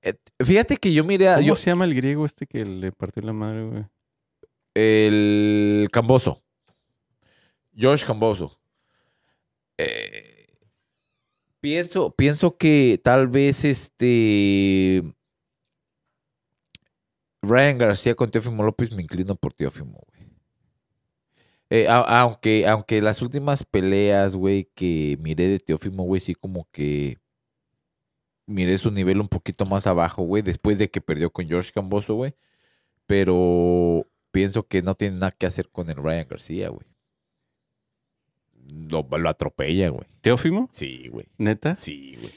[0.02, 2.92] Eh, fíjate que yo miré, a- ¿Cómo yo, se llama el griego este que le
[2.92, 3.84] partió la madre, güey?
[4.74, 6.42] El Camboso.
[7.74, 8.58] George Camboso.
[9.78, 10.46] Eh,
[11.60, 15.02] pienso, pienso que tal vez este.
[17.42, 20.22] Ryan García con Teófimo López me inclino por Teófimo, güey.
[21.70, 26.68] Eh, a- aunque, aunque las últimas peleas, güey, que miré de Teófimo, güey, sí como
[26.70, 27.18] que
[28.52, 32.14] miré su nivel un poquito más abajo, güey, después de que perdió con George Camboso,
[32.14, 32.34] güey.
[33.06, 36.86] Pero pienso que no tiene nada que hacer con el Ryan García, güey.
[38.90, 40.06] Lo, lo atropella, güey.
[40.20, 40.68] ¿Teófimo?
[40.72, 41.26] Sí, güey.
[41.36, 41.76] ¿Neta?
[41.76, 42.32] Sí, güey.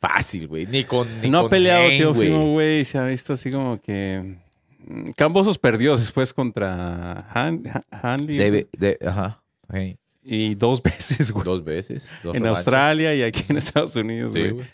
[0.00, 0.66] Fácil, güey.
[0.66, 1.20] Ni con.
[1.20, 2.84] Ni no ha peleado Teófimo, güey.
[2.84, 4.36] Se ha visto así como que...
[4.84, 9.42] mm, Cambosos perdió después contra Han- Han- Hanley Debe- de- ajá.
[9.72, 11.44] Hey, y dos veces, güey.
[11.44, 12.06] Dos veces.
[12.24, 12.46] dos En.
[12.46, 14.50] Australia y aquí en Estados Unidos, Sí, güey.
[14.52, 14.66] güey.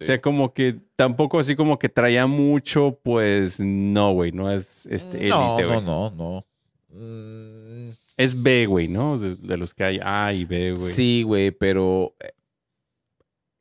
[0.00, 4.32] O sea, como que tampoco así como que traía mucho, pues no, güey.
[4.32, 6.46] No es este no, no, no, no.
[6.88, 9.18] Mm, Es B, güey, ¿no?
[9.18, 10.92] De, de los que hay A y B, güey.
[10.92, 12.14] sí, güey, pero.
[12.20, 12.28] eh,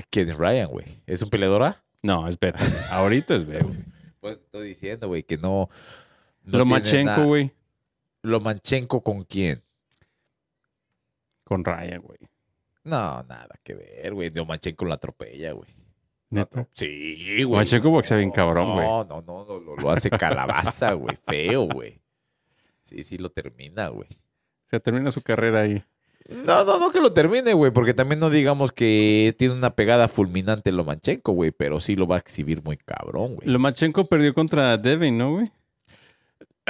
[0.09, 0.85] ¿Quién es Ryan, güey?
[1.05, 1.83] ¿Es un peleador A?
[2.01, 2.51] No, es B.
[2.89, 3.75] Ahorita es B, güey.
[4.19, 5.69] Pues estoy diciendo, güey, que no.
[6.45, 7.51] no Lomachenko, güey.
[8.21, 9.61] ¿Lomachenko con quién?
[11.43, 12.19] Con Ryan, güey.
[12.85, 14.29] No, nada que ver, güey.
[14.29, 15.69] Lomachenko la atropella, güey.
[16.33, 16.67] Neta.
[16.73, 17.43] Sí, güey.
[17.43, 18.87] Lomachenko boxea bien cabrón, güey.
[18.87, 21.17] No, no, no, no, lo, lo hace calabaza, güey.
[21.27, 22.01] Feo, güey.
[22.83, 24.09] Sí, sí, lo termina, güey.
[24.65, 25.83] Se termina su carrera ahí.
[26.29, 30.07] No, no, no que lo termine, güey, porque también no digamos que tiene una pegada
[30.07, 33.49] fulminante Lomachenko, güey, pero sí lo va a exhibir muy cabrón, güey.
[33.49, 35.51] Lomachenko perdió contra Devin, ¿no, güey?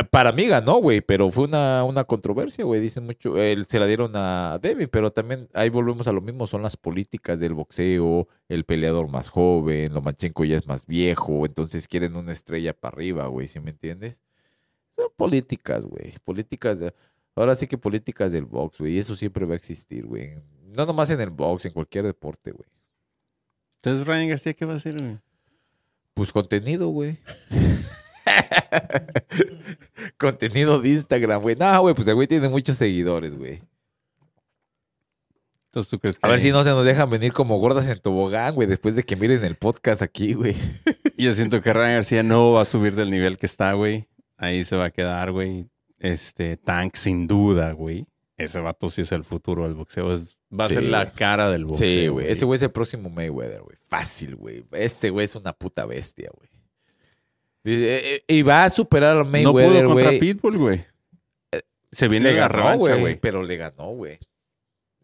[0.10, 2.82] Para mí ganó, güey, pero fue una, una controversia, güey.
[2.82, 6.48] Dicen mucho, él se la dieron a Devin, pero también ahí volvemos a lo mismo,
[6.48, 11.88] son las políticas del boxeo, el peleador más joven, Lomachenko ya es más viejo, entonces
[11.88, 14.20] quieren una estrella para arriba, güey, ¿sí me entiendes?
[14.90, 16.94] Son políticas, güey, políticas de...
[17.36, 20.42] Ahora sí que políticas del box, güey, y eso siempre va a existir, güey.
[20.66, 22.70] No nomás en el box, en cualquier deporte, güey.
[23.78, 25.20] Entonces, Ryan García, ¿qué va a hacer, güey?
[26.14, 27.18] Pues contenido, güey.
[30.18, 31.56] contenido de Instagram, güey.
[31.56, 33.62] No, güey, pues el güey tiene muchos seguidores, güey.
[35.68, 38.00] Entonces, ¿tú crees que A ver si no se nos dejan venir como gordas en
[38.00, 40.56] tobogán, güey, después de que miren el podcast aquí, güey.
[41.18, 44.08] Yo siento que Ryan García no va a subir del nivel que está, güey.
[44.38, 45.68] Ahí se va a quedar, güey.
[46.00, 48.06] Este, Tank, sin duda, güey.
[48.38, 50.14] Ese vato sí es el futuro del boxeo.
[50.14, 51.16] Es- va a Sí, ser la güey.
[51.16, 51.88] cara del boxeo.
[51.88, 52.32] Sí, güey.
[52.32, 53.78] Ese güey es el próximo Mayweather, güey.
[53.90, 54.64] Fácil, güey.
[54.74, 56.50] Ese güey es una puta bestia, güey.
[57.66, 60.20] Eh, eh, Y va a superar a No Mayweather, pudo contra.
[60.20, 60.86] Pitbull, güey.
[61.92, 63.20] Se viene Le ganó, güey.
[63.20, 64.18] Pero le ganó, güey.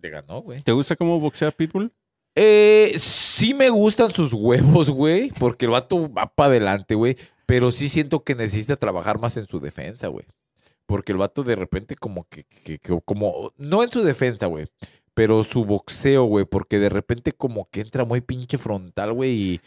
[0.02, 0.62] Le ganó, güey.
[0.62, 1.92] ¿Te gusta cómo boxea Pitbull?
[2.36, 7.72] Eh, sí me gustan sus huevos, güey, porque el vato va para adelante, güey, pero
[7.72, 10.26] sí siento que necesita trabajar más en su defensa, güey.
[10.86, 14.68] Porque el vato de repente como que, que- que- como, no en su defensa, güey,
[15.14, 19.62] pero su boxeo, güey, porque de repente como que entra muy pinche frontal, güey, y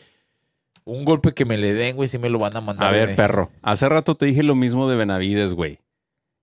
[0.84, 2.88] un golpe que me le den, güey, sí me lo van a mandar.
[2.88, 3.16] A ver, güey.
[3.16, 3.50] perro.
[3.62, 5.78] Hace rato te dije lo mismo de Benavides, güey.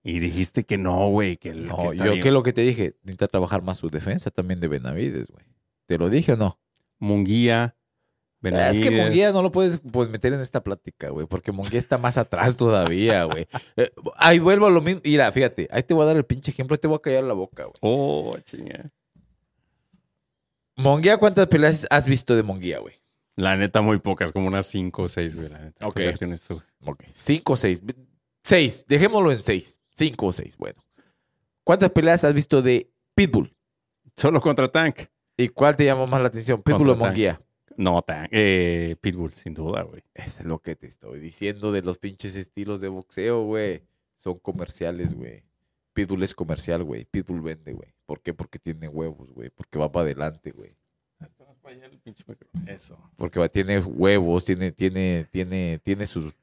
[0.02, 1.36] Y dijiste que no, güey.
[1.36, 2.22] Que, el- que No, está yo bien.
[2.22, 5.44] qué es lo que te dije, necesita trabajar más su defensa también de Benavides, güey.
[5.86, 6.58] ¿Te lo dije o no?
[6.98, 7.76] Munguía,
[8.40, 8.80] Benavides.
[8.84, 11.98] Es que Monguía no lo puedes pues, meter en esta plática, güey, porque Monguía está
[11.98, 13.46] más atrás todavía, güey.
[13.76, 15.02] Eh, ahí vuelvo a lo mismo.
[15.04, 17.24] Mira, fíjate, ahí te voy a dar el pinche ejemplo, ahí te voy a callar
[17.24, 17.74] la boca, güey.
[17.80, 18.90] Oh, chinga.
[20.76, 22.94] Monguía, ¿cuántas peleas has visto de Monguía, güey?
[23.40, 25.48] La neta, muy pocas, como unas cinco o seis, güey.
[25.48, 25.86] La neta.
[25.86, 26.00] Ok.
[26.18, 26.60] Güey.
[26.84, 27.04] Ok.
[27.12, 27.82] Cinco o seis.
[28.44, 29.80] Seis, dejémoslo en seis.
[29.90, 30.84] Cinco o seis, bueno.
[31.64, 33.54] ¿Cuántas peleas has visto de Pitbull?
[34.14, 35.06] Solo contra Tank.
[35.38, 36.62] ¿Y cuál te llama más la atención?
[36.62, 37.40] ¿Pitbull o Monguía?
[37.78, 38.28] No, Tank.
[38.30, 40.02] Eh, Pitbull, sin duda, güey.
[40.12, 43.82] Eso es lo que te estoy diciendo de los pinches estilos de boxeo, güey.
[44.18, 45.44] Son comerciales, güey.
[45.94, 47.06] Pitbull es comercial, güey.
[47.06, 47.88] Pitbull vende, güey.
[48.04, 48.34] ¿Por qué?
[48.34, 49.48] Porque tiene huevos, güey.
[49.48, 50.76] Porque va para adelante, güey.
[52.66, 52.98] Eso.
[53.16, 56.34] Porque va, tiene huevos, tiene, tiene, tiene, tiene sus...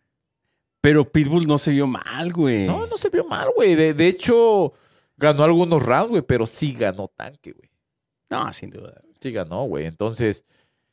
[0.82, 2.68] Pero Pitbull no se vio mal, güey.
[2.68, 3.76] No, no se vio mal, güey.
[3.76, 4.74] De, de hecho,
[5.18, 7.70] ganó algunos rounds, güey, pero sí ganó tanque, güey.
[8.30, 9.02] No, sin duda.
[9.20, 9.86] Sí ganó, güey.
[9.86, 10.44] Entonces,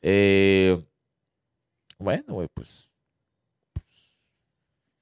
[0.01, 0.83] eh,
[1.97, 2.91] bueno, güey, pues,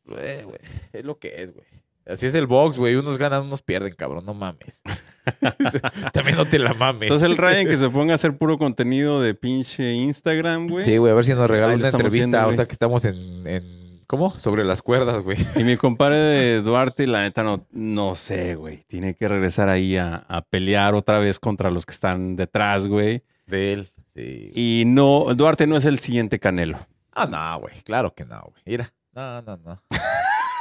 [0.03, 0.59] pues, eh, güey,
[0.91, 1.67] es lo que es, güey.
[2.05, 2.95] Así es el box, güey.
[2.95, 4.25] Unos ganan, unos pierden, cabrón.
[4.25, 4.81] No mames.
[6.13, 7.03] También no te la mames.
[7.03, 10.83] Entonces el Ryan que se ponga a hacer puro contenido de pinche Instagram, güey.
[10.83, 12.67] Sí, güey, a ver si nos regala Ahí una entrevista viendo, ahorita güey.
[12.67, 14.37] que estamos en, en- ¿Cómo?
[14.37, 15.37] Sobre las cuerdas, güey.
[15.55, 18.83] Y mi compadre de Duarte, la neta, no, no sé, güey.
[18.87, 23.23] Tiene que regresar ahí a, a pelear otra vez contra los que están detrás, güey.
[23.47, 23.87] De él.
[24.13, 24.51] Sí.
[24.53, 26.85] Y no, Duarte no es el siguiente Canelo.
[27.13, 27.81] Ah, no, güey.
[27.83, 28.61] Claro que no, güey.
[28.65, 28.93] Mira.
[29.15, 29.81] No, no, no.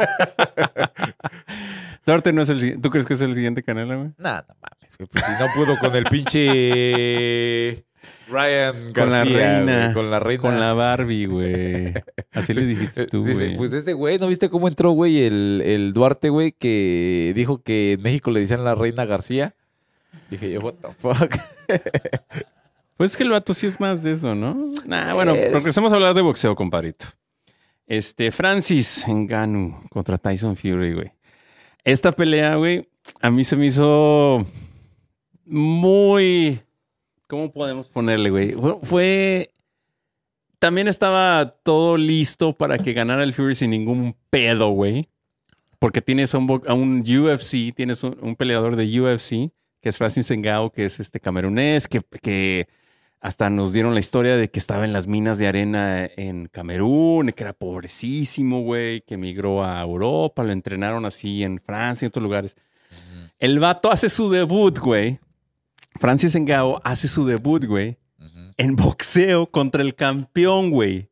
[2.07, 2.83] Duarte no es el siguiente.
[2.83, 4.11] ¿Tú crees que es el siguiente Canelo, güey?
[4.19, 5.09] No, no mames, güey.
[5.11, 7.85] Pues si no pudo con el pinche
[8.29, 9.83] Ryan Con la García, reina.
[9.83, 10.41] güey, con la reina.
[10.43, 11.95] Con la Barbie, güey.
[12.33, 13.57] Así le dijiste tú, Dice, güey.
[13.57, 15.23] pues ese güey, ¿no viste cómo entró, güey?
[15.23, 19.55] El, el Duarte, güey, que dijo que en México le decían la reina García.
[20.31, 21.37] Dije yo, what the fuck.
[22.99, 24.71] Pues es que el vato sí es más de eso, ¿no?
[24.87, 27.07] Nah, bueno, Es- regresemos a hablar de boxeo, compadrito.
[27.93, 31.13] Este, Francis Ngannou contra Tyson Fury, güey.
[31.85, 32.89] Esta pelea, güey,
[33.21, 34.47] a mí se me hizo
[35.45, 36.59] muy...
[37.29, 38.55] ¿Cómo podemos ponerle, güey?
[38.83, 39.51] Fue,
[40.59, 45.11] También estaba todo listo para que ganara el Fury sin ningún pedo, güey.
[45.79, 49.53] Porque tienes a un, UFC, tienes un, un peleador de UFC,
[49.83, 52.69] que es Francis Ngannou, que es este camerunés, que, que
[53.23, 57.31] hasta nos dieron la historia de que estaba en las minas de arena en Camerún,
[57.31, 62.25] que era pobrecísimo, güey, que emigró a Europa, lo entrenaron así en Francia y otros
[62.25, 62.57] lugares.
[63.39, 65.21] El vato hace su debut, güey.
[66.01, 67.97] Francis Ngannou hace su debut, güey,
[68.57, 71.09] en boxeo contra el campeón, güey.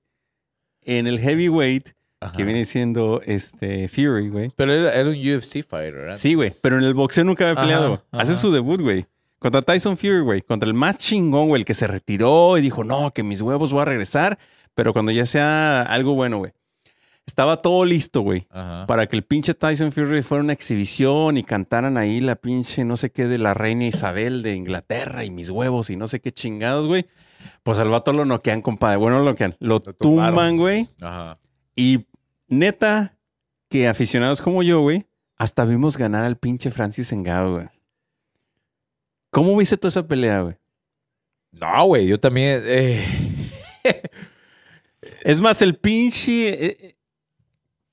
[0.83, 2.33] En el heavyweight, Ajá.
[2.33, 4.51] que viene siendo este Fury, güey.
[4.57, 6.17] Pero era, era un UFC fighter, ¿verdad?
[6.17, 8.05] Sí, güey, pero en el boxeo nunca había Ajá, peleado.
[8.11, 8.41] Hace ajá.
[8.41, 9.07] su debut, güey.
[9.41, 10.43] Contra Tyson Fury, güey.
[10.43, 13.73] Contra el más chingón, güey, el que se retiró y dijo, no, que mis huevos
[13.73, 14.39] voy a regresar,
[14.75, 16.53] pero cuando ya sea algo bueno, güey.
[17.27, 18.47] Estaba todo listo, güey.
[18.87, 22.97] Para que el pinche Tyson Fury fuera una exhibición y cantaran ahí la pinche no
[22.97, 26.33] sé qué de la reina Isabel de Inglaterra y mis huevos y no sé qué
[26.33, 27.07] chingados, güey.
[27.63, 28.97] Pues al vato lo noquean, compadre.
[28.97, 29.57] Bueno, no lo noquean.
[29.61, 30.89] Lo, Lo tumban, güey.
[31.01, 31.37] Ajá.
[31.77, 32.07] Y
[32.49, 33.17] neta,
[33.69, 37.69] que aficionados como yo, güey, hasta vimos ganar al pinche Francis Ngannou, güey.
[39.31, 40.57] ¿Cómo viste toda esa pelea, güey?
[41.53, 42.63] No, güey, yo también.
[42.65, 43.05] eh,
[45.23, 46.67] Es más, el pinche...
[46.67, 46.97] eh,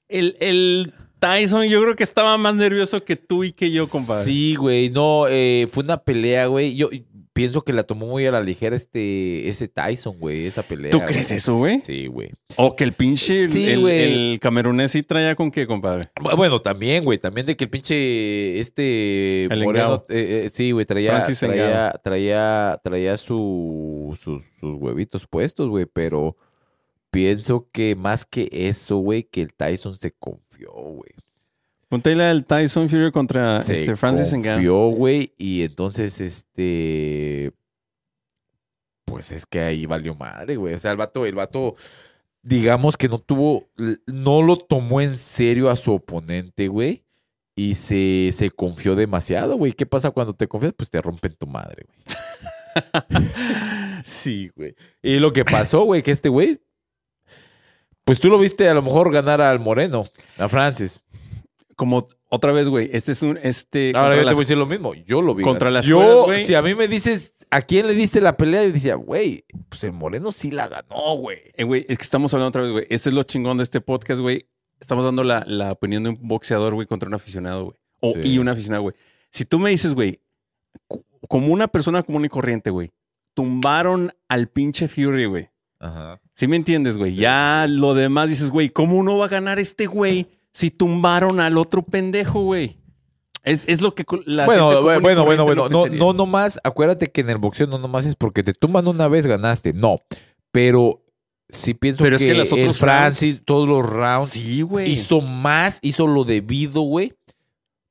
[0.10, 4.26] El, el Tyson yo creo que estaba más nervioso que tú y que yo, compadre.
[4.26, 6.76] Sí, güey, no, eh, fue una pelea, güey.
[6.76, 6.90] Yo
[7.38, 10.90] pienso que la tomó muy a la ligera este, ese Tyson, güey, esa pelea.
[10.92, 11.08] ¿Tú güey.
[11.10, 11.80] crees eso, güey?
[11.82, 12.32] Sí, güey.
[12.56, 13.48] O que el pinche...
[13.48, 16.10] Sí, el, camerunés sí traía con qué, compadre.
[16.16, 20.72] Bu- Bueno, también, güey, también de que el pinche este El moreno, eh, eh, sí,
[20.72, 26.36] güey, traía, traía, traía, traía su, sus, sus huevitos puestos, güey, pero
[27.12, 31.12] pienso que más que eso, güey, que el Tyson se confió, güey.
[31.90, 37.54] Ponte la del Tyson Fury contra Se este, Francis confió, güey, y entonces, este,
[39.06, 40.74] pues es que ahí valió madre, güey.
[40.74, 41.76] O sea, el vato, el vato,
[42.44, 43.70] digamos que no tuvo,
[44.06, 47.04] no lo tomó en serio a su oponente, güey.
[47.56, 49.74] Y se, se confió demasiado, güey.
[49.74, 50.74] ¿Qué pasa cuando te confías?
[50.78, 53.24] Pues te rompen tu madre, güey.
[54.04, 54.76] sí, güey.
[55.02, 56.62] Y lo que pasó, güey, que este güey,
[58.04, 60.06] pues tú lo viste a lo mejor ganar al Moreno,
[60.38, 61.04] a Francis.
[61.78, 63.94] Como otra vez, güey, este es un, este...
[63.96, 64.94] Ahora yo te voy a decir lo mismo.
[64.96, 65.44] Yo lo vi.
[65.44, 66.44] Contra las Yo, cuerdas, güey.
[66.44, 69.84] si a mí me dices a quién le dice la pelea, yo decía, güey, pues
[69.86, 71.38] el Moreno sí la ganó, güey.
[71.54, 72.88] Eh, güey, es que estamos hablando otra vez, güey.
[72.90, 74.48] Este es lo chingón de este podcast, güey.
[74.80, 77.78] Estamos dando la, la opinión de un boxeador, güey, contra un aficionado, güey.
[78.02, 78.22] O, Sí.
[78.24, 78.96] Y un aficionado, güey.
[79.32, 80.20] Si tú me dices, güey,
[81.30, 82.92] como una persona común y corriente, güey,
[83.36, 85.50] tumbaron al pinche Fury, güey.
[85.80, 86.20] Ajá.
[86.34, 87.12] ¿Sí me entiendes, güey?
[87.12, 87.18] Sí.
[87.18, 91.56] Ya lo demás dices, güey, ¿cómo no va a ganar este güey si tumbaron al
[91.58, 92.80] otro pendejo, güey?
[93.44, 95.70] Es, es lo que la Bueno, gente bueno, bueno, bueno.
[95.70, 98.88] lo No, no nomás, acuérdate que en el boxeo no nomás es porque te tumban
[98.88, 99.74] una vez, ganaste.
[99.74, 100.02] No.
[100.52, 101.04] Pero
[101.48, 104.64] sí pienso Pero es que, que los el otros Francis, rounds- todos los rounds, Sí,
[104.64, 104.90] güey.
[104.92, 107.14] hizo más, hizo lo debido, güey,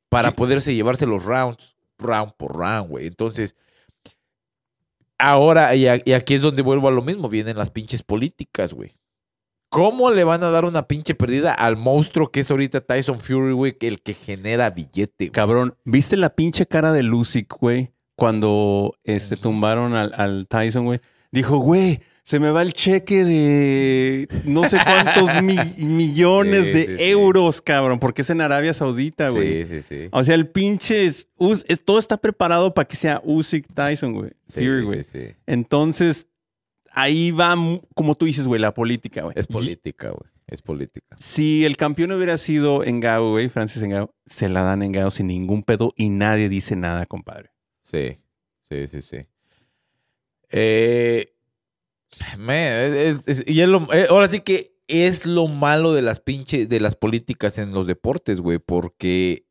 [0.08, 0.34] para Sí.
[0.34, 3.06] poderse llevarse los rounds, round por round, güey.
[3.06, 3.54] Entonces,
[5.18, 8.72] ahora, y, a- y aquí es donde vuelvo a lo mismo, vienen las pinches políticas,
[8.74, 8.92] güey.
[9.76, 13.52] ¿Cómo le van a dar una pinche perdida al monstruo que es ahorita Tyson Fury,
[13.52, 15.30] güey, el que genera billete, güey?
[15.30, 17.92] Cabrón, ¿viste la pinche cara de Lucy, güey?
[18.16, 21.00] Cuando este, tumbaron al, al Tyson, güey.
[21.30, 26.86] Dijo, güey, se me va el cheque de no sé cuántos mi- millones Sí, de
[26.86, 27.02] sí, sí.
[27.04, 29.66] euros, cabrón, porque es en Arabia Saudita, güey.
[29.66, 30.08] Sí, sí, sí.
[30.12, 31.28] O sea, el pinche es,
[31.84, 34.30] todo está preparado para que sea Usyk Tyson, güey.
[34.48, 35.04] Fury, sí, güey.
[35.04, 35.36] sí.
[35.46, 36.28] Entonces,
[36.96, 37.54] ahí va,
[37.94, 39.34] como tú dices, güey, la política, güey.
[39.38, 40.30] Es política, güey.
[40.48, 41.16] Es política.
[41.20, 45.62] Si el campeón hubiera sido Engao, güey, Francis Engao, se la dan Engao sin ningún
[45.62, 47.50] pedo y nadie dice nada, compadre.
[47.82, 48.18] Sí,
[48.68, 49.18] sí, sí, sí.
[50.50, 51.32] Eh,
[52.38, 56.68] man, es- y es lo- eh, ahora sí que es lo malo de las pinches,
[56.68, 59.45] de las políticas en los deportes, güey, porque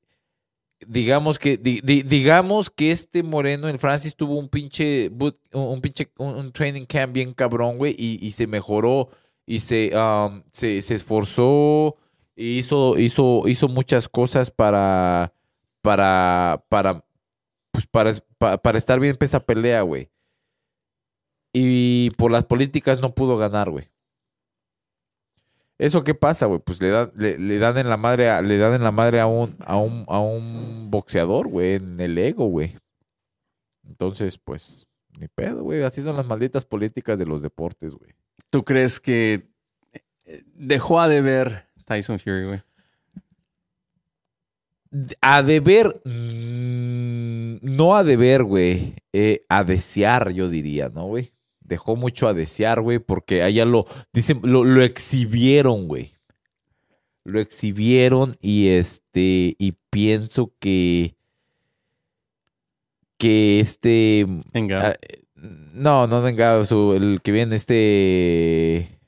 [0.85, 5.09] digamos que, di- di- digamos que este Moreno en Francis tuvo un pinche,
[5.53, 9.09] un, pinche, un, training camp bien cabrón, güey, y, y se mejoró
[9.45, 11.97] y se, um, se, se esforzó,
[12.35, 15.33] hizo, hizo, hizo muchas cosas para,
[15.81, 17.05] para, para,
[17.71, 20.09] pues para, pa- para estar bien para esa pelea, güey.
[21.53, 23.89] Y por las políticas no pudo ganar, güey.
[25.77, 26.59] ¿Eso qué pasa, güey?
[26.59, 29.19] Pues le dan, le, le dan en la madre a, le dan en la madre
[29.19, 32.77] a un, a un, a un boxeador, güey, en el ego, güey.
[33.87, 34.87] Entonces, pues,
[35.19, 35.83] ni pedo, güey.
[35.83, 38.11] Así son las malditas políticas de los deportes, güey.
[38.49, 39.49] ¿Tú crees que
[40.25, 42.61] eh, dejó a deber Tyson Fury, güey?
[45.19, 51.33] A deber, mm, no a deber, güey, eh, a desear, yo diría, ¿no, güey?
[51.65, 56.13] Dejó mucho a desear, güey, porque allá lo, dicen, lo, lo exhibieron, güey.
[57.23, 61.15] Lo exhibieron y este, y pienso que,
[63.17, 64.27] que este,
[64.73, 64.93] ah,
[65.73, 68.99] no, no venga, su, el que viene, este.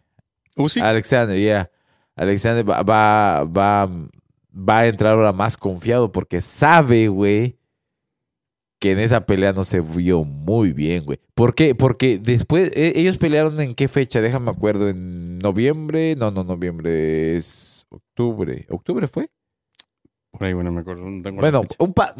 [0.81, 1.69] Alexander, ya.
[2.15, 3.85] Alexander va, va, va,
[4.51, 7.57] va a entrar ahora más confiado porque sabe, güey,
[8.79, 11.19] que en esa pelea no se vio muy bien, güey.
[11.33, 11.73] ¿Por qué?
[11.75, 17.37] Porque después, eh, ellos pelearon en qué fecha, déjame acuerdo, en noviembre, no, no, noviembre
[17.37, 18.65] es octubre.
[18.69, 19.29] ¿Octubre fue?
[20.31, 21.09] Por ahí, bueno, me acuerdo.
[21.09, 22.13] no tengo Bueno, un pa-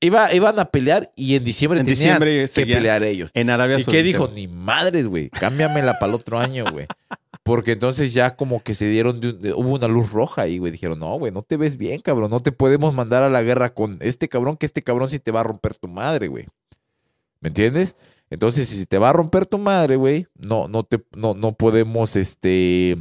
[0.00, 3.30] iba, iban a pelear y en diciembre En tenían diciembre que pelear ellos.
[3.34, 3.98] en Arabia ¿Y Saudita.
[3.98, 4.28] qué dijo?
[4.28, 5.30] Ni madres, güey.
[5.30, 6.86] Cámbiamela para el otro año, güey.
[7.48, 10.58] Porque entonces ya como que se dieron, de un- de- hubo una luz roja ahí,
[10.58, 10.70] güey.
[10.70, 12.30] Dijeron, no, güey, no te ves bien, cabrón.
[12.30, 15.30] No te podemos mandar a la guerra con este cabrón, que este cabrón sí te
[15.30, 16.46] va a romper tu madre, güey.
[17.40, 17.96] ¿Me entiendes?
[18.28, 22.14] Entonces, si te va a romper tu madre, güey, no, no, te, no, no podemos,
[22.16, 22.98] este,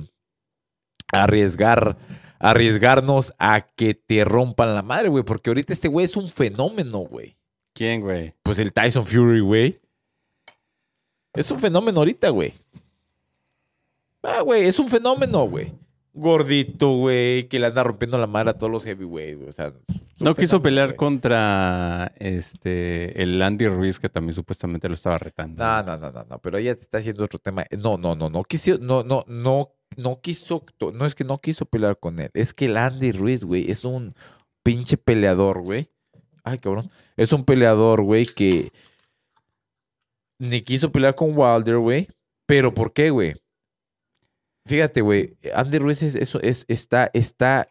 [1.11, 1.97] arriesgar,
[2.39, 5.23] arriesgarnos a que te rompan la madre, güey.
[5.25, 7.37] Porque ahorita este güey es un fenómeno, güey.
[7.73, 8.31] ¿Quién, güey?
[8.43, 9.79] Pues el Tyson Fury, güey.
[11.33, 12.53] Es un fenómeno ahorita, güey.
[14.23, 15.73] Ah, güey, es un fenómeno, güey.
[16.13, 19.49] Gordito, güey, que le anda rompiendo la madre a todos los heavyweights, güey.
[19.49, 19.71] O sea,
[20.19, 20.97] No quiso pelear güey.
[20.97, 25.63] contra este el Andy Ruiz, que también supuestamente lo estaba retando.
[25.63, 27.65] No, no, no, no, no, pero ella te está haciendo otro tema.
[27.77, 31.65] No, no, no, no quiso, no, no, no, no quiso, no es que no quiso
[31.65, 34.15] pelear con él, es que el Andy Ruiz, güey, es un
[34.63, 35.91] pinche peleador, güey.
[36.43, 36.89] Ay, cabrón.
[37.15, 38.71] Es un peleador, güey, que
[40.39, 42.07] ni quiso pelear con Wilder, güey.
[42.47, 43.35] Pero ¿por qué, güey?
[44.67, 47.67] Fíjate, güey, Andy Ruiz es, eso es, está, está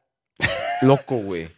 [0.83, 1.49] loco, güey.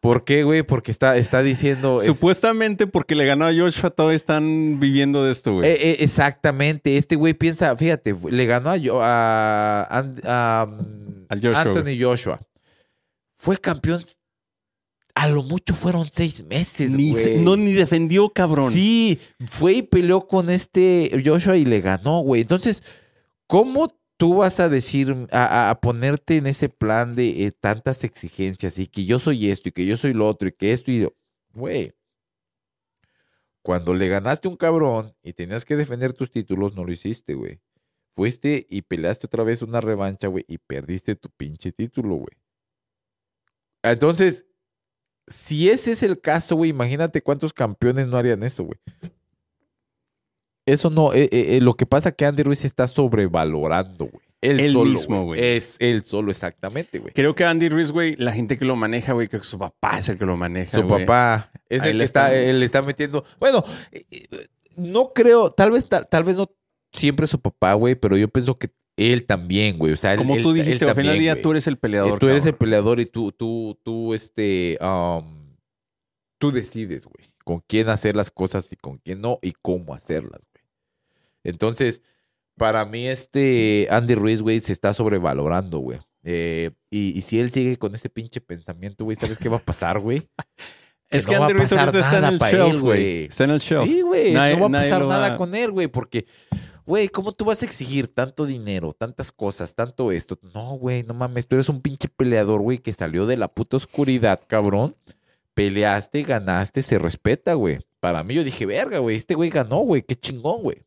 [0.00, 0.62] ¿Por qué, güey?
[0.62, 2.00] Porque está, está diciendo.
[2.00, 5.68] es- Supuestamente porque le ganó a Joshua, todavía están viviendo de esto, güey.
[5.68, 6.96] Eh, eh, exactamente.
[6.96, 12.40] Este güey piensa, fíjate, le ganó a, um, Al Joshua, Anthony Joshua.
[13.36, 14.02] Fue campeón.
[15.14, 17.22] A lo mucho fueron seis meses, ni, güey.
[17.24, 18.72] se- no, ni defendió, cabrón.
[18.72, 19.18] Sí,
[19.50, 22.40] fue y peleó con este Joshua y le ganó, güey.
[22.42, 22.82] Entonces,
[23.46, 28.86] ¿cómo tú vas a decir, a, ponerte en ese plan de eh, tantas exigencias y
[28.86, 31.08] que yo soy esto y que yo soy lo otro y que esto y...
[31.54, 31.94] Güey,
[33.62, 37.62] cuando le ganaste un cabrón y tenías que defender tus títulos, no lo hiciste, güey.
[38.12, 42.36] Fuiste y peleaste otra vez una revancha, güey, y perdiste tu pinche título, güey.
[43.82, 44.44] Entonces,
[45.28, 48.80] si ese es el caso, güey, imagínate cuántos campeones no harían eso, güey.
[50.72, 54.24] Eso no, eh, eh, eh, lo que pasa es que Andy Ruiz está sobrevalorando, güey.
[54.42, 55.40] Él, Él solo, mismo, güey.
[55.42, 57.12] Es él solo, exactamente, güey.
[57.12, 59.98] Creo que Andy Ruiz, güey, la gente que lo maneja, güey, creo que su papá
[59.98, 60.78] es el que lo maneja.
[60.78, 61.04] Su güey.
[61.04, 63.24] papá es Ahí el que está, él le está metiendo.
[63.38, 63.62] Bueno,
[64.76, 66.50] no creo, tal vez, tal, tal vez no
[66.92, 69.92] siempre su papá, güey, pero yo pienso que él también, güey.
[69.92, 72.18] O sea, él- Como él- tú dijiste, al final del día tú eres el peleador.
[72.18, 75.54] tú eres el peleador y tú, tú, tú, este, um,
[76.38, 80.40] tú decides, güey, con quién hacer las cosas y con quién no y cómo hacerlas,
[80.52, 80.59] güey.
[81.44, 82.02] Entonces,
[82.56, 85.98] para mí, este Andy Ruiz, güey, se está sobrevalorando, güey.
[86.22, 89.64] Eh, y, y si él sigue con ese pinche pensamiento, güey, ¿sabes qué va a
[89.64, 90.28] pasar, güey?
[91.10, 93.24] Es que que no Andy a Ruiz ahorita está en el él, güey.
[93.24, 93.84] Está en el shelf.
[93.84, 96.26] Sí, güey, no va a pasar va- nada con él, güey, porque,
[96.86, 100.38] güey, ¿cómo tú vas a exigir tanto dinero, tantas cosas, tanto esto?
[100.54, 103.76] No, güey, no mames, tú eres un pinche peleador, güey, que salió de la puta
[103.76, 104.92] oscuridad, cabrón.
[105.54, 107.80] Peleaste, ganaste, se respeta, güey.
[107.98, 110.82] Para mí yo dije, verga, güey, este güey ganó, güey, qué chingón, güey.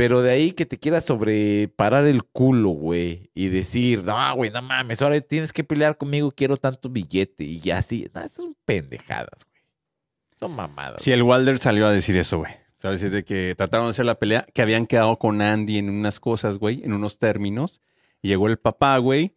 [0.00, 4.62] Pero de ahí que te quieras sobreparar el culo, güey, y decir, no, güey, no
[4.62, 8.08] mames, ahora tienes que pelear conmigo, quiero tanto billete, y ya así.
[8.14, 9.62] No, esas son pendejadas, güey.
[10.38, 11.02] Son mamadas.
[11.02, 12.50] Si el Wilder salió a decir eso, güey.
[12.76, 13.02] ¿Sabes?
[13.02, 16.18] Es de que trataron de hacer la pelea, que habían quedado con Andy en unas
[16.18, 17.82] cosas, güey, en unos términos.
[18.22, 19.36] Y llegó el papá, güey.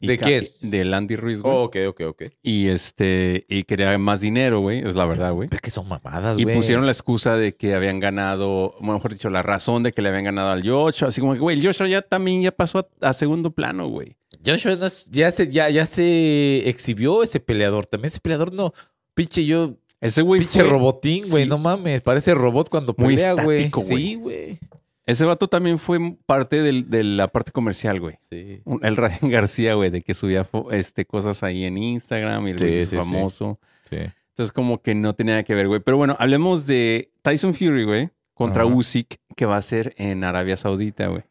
[0.00, 0.48] Y ¿De quién?
[0.60, 1.54] Del Andy Ruiz, güey.
[1.54, 2.22] Oh, ok, ok, ok.
[2.42, 4.80] Y este, y quería más dinero, güey.
[4.86, 5.48] Es la verdad, güey.
[5.48, 6.56] Pero es que son mamadas, Y güey.
[6.56, 10.24] pusieron la excusa de que habían ganado, mejor dicho, la razón de que le habían
[10.24, 11.08] ganado al Joshua.
[11.08, 14.16] Así como que, güey, el Joshua ya también ya pasó a, a segundo plano, güey.
[14.44, 17.86] Joshua no es- ya, se, ya, ya se exhibió ese peleador.
[17.86, 18.74] También ese peleador no.
[19.14, 21.44] Pinche yo, Ese güey pinche fue- robotín, güey.
[21.44, 21.48] sí.
[21.48, 22.02] No mames.
[22.02, 23.70] Parece robot cuando pelea, güey.
[23.84, 24.58] Sí, güey.
[25.06, 28.16] Ese vato también fue parte del- de la parte comercial, güey.
[28.30, 28.62] Sí.
[28.82, 32.64] El Ryan García, güey, de que subía este, cosas ahí en Instagram y el Sí,
[32.64, 33.60] güey es sí, famoso.
[33.90, 33.96] Sí.
[34.28, 35.80] Entonces, como que no tenía nada que ver, güey.
[35.80, 38.74] Pero bueno, hablemos de Tyson Fury, güey, contra Ajá.
[38.74, 41.22] Usyk, que va a ser en Arabia Saudita, güey.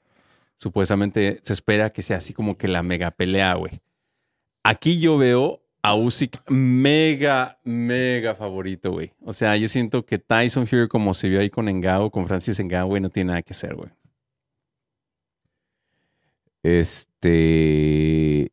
[0.57, 3.81] Supuestamente se espera que sea así como que la mega pelea, güey.
[4.63, 9.11] Aquí yo veo Usyk mega, mega favorito, güey.
[9.21, 12.59] O sea, yo siento que Tyson Fury, como se vio ahí con Engao, con Francis
[12.59, 13.89] Engao, güey, no tiene nada que hacer, güey.
[16.63, 18.51] Este.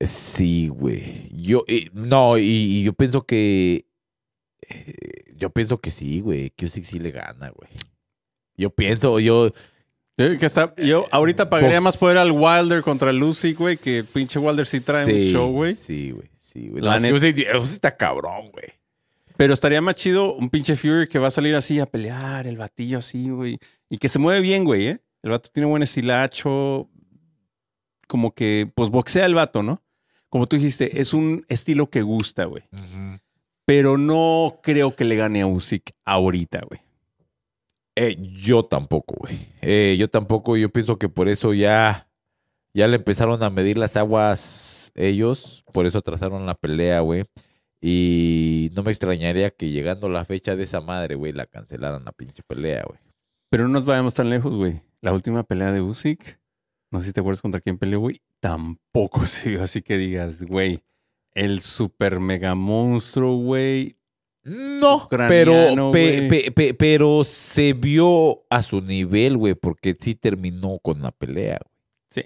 [0.00, 1.28] Sí, güey.
[1.34, 3.86] Yo, eh, no, y, y yo pienso que.
[4.68, 6.50] eh, yo pienso que sí, güey.
[6.50, 7.70] Que Usyk sí le gana, güey.
[8.56, 9.50] Yo pienso, yo.
[10.20, 13.76] Yo, que está- yo ahorita pagaría Box- más poder al Wilder contra el Usyk, güey,
[13.76, 15.74] que pinche Wilder sí trae un sí, show, güey.
[15.74, 16.28] Sí, güey.
[16.38, 16.82] Sí, güey.
[16.82, 18.66] La No, es que está cabrón, güey.
[19.36, 22.56] Pero estaría más chido un pinche Fury que va a salir así a pelear, el
[22.58, 23.58] batillo así, güey.
[23.88, 25.00] Y que se mueve bien, güey, ¿eh?
[25.22, 26.88] El vato tiene buen estilacho.
[28.06, 29.82] Como que, pues boxea el vato, ¿no?
[30.28, 32.64] Como tú dijiste, es un estilo que gusta, güey.
[33.64, 36.80] Pero no creo que le gane a Usyk ahorita, güey.
[38.02, 39.38] Eh, yo tampoco, güey.
[39.60, 42.08] Eh, yo tampoco, yo pienso que por eso ya,
[42.72, 47.26] ya le empezaron a medir las aguas ellos, por eso atrasaron la pelea, güey.
[47.78, 52.12] Y no me extrañaría que llegando la fecha de esa madre, güey, la cancelaran la
[52.12, 52.98] pinche pelea, güey.
[53.50, 54.80] Pero no nos vayamos tan lejos, güey.
[55.02, 56.40] La última pelea de Usyk,
[56.90, 58.22] no sé si te acuerdas contra quién peleó, güey.
[58.40, 60.80] Tampoco se vio así que digas, güey,
[61.34, 63.96] el super mega monstruo, güey.
[64.42, 66.28] No, Ucraniano, pero, pe- güey.
[66.28, 71.58] pe- pe- pero se vio a su nivel, güey, porque sí terminó con la pelea,
[71.62, 71.76] güey.
[72.08, 72.22] Sí.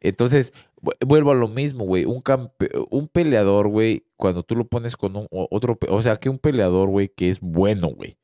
[0.00, 2.04] Entonces, vu- vuelvo a lo mismo, güey.
[2.04, 6.28] Un, campe- un peleador, güey, cuando tú lo pones con un, otro, o sea, que
[6.28, 8.16] un peleador, güey, que es bueno, güey.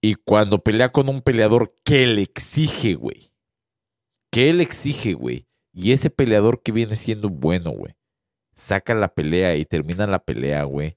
[0.00, 3.30] Y cuando pelea con un peleador que le exige, güey.
[4.30, 5.46] Que él exige, güey.
[5.72, 7.94] Y ese peleador que viene siendo bueno, güey.
[8.54, 10.96] Saca la pelea y termina la pelea, güey.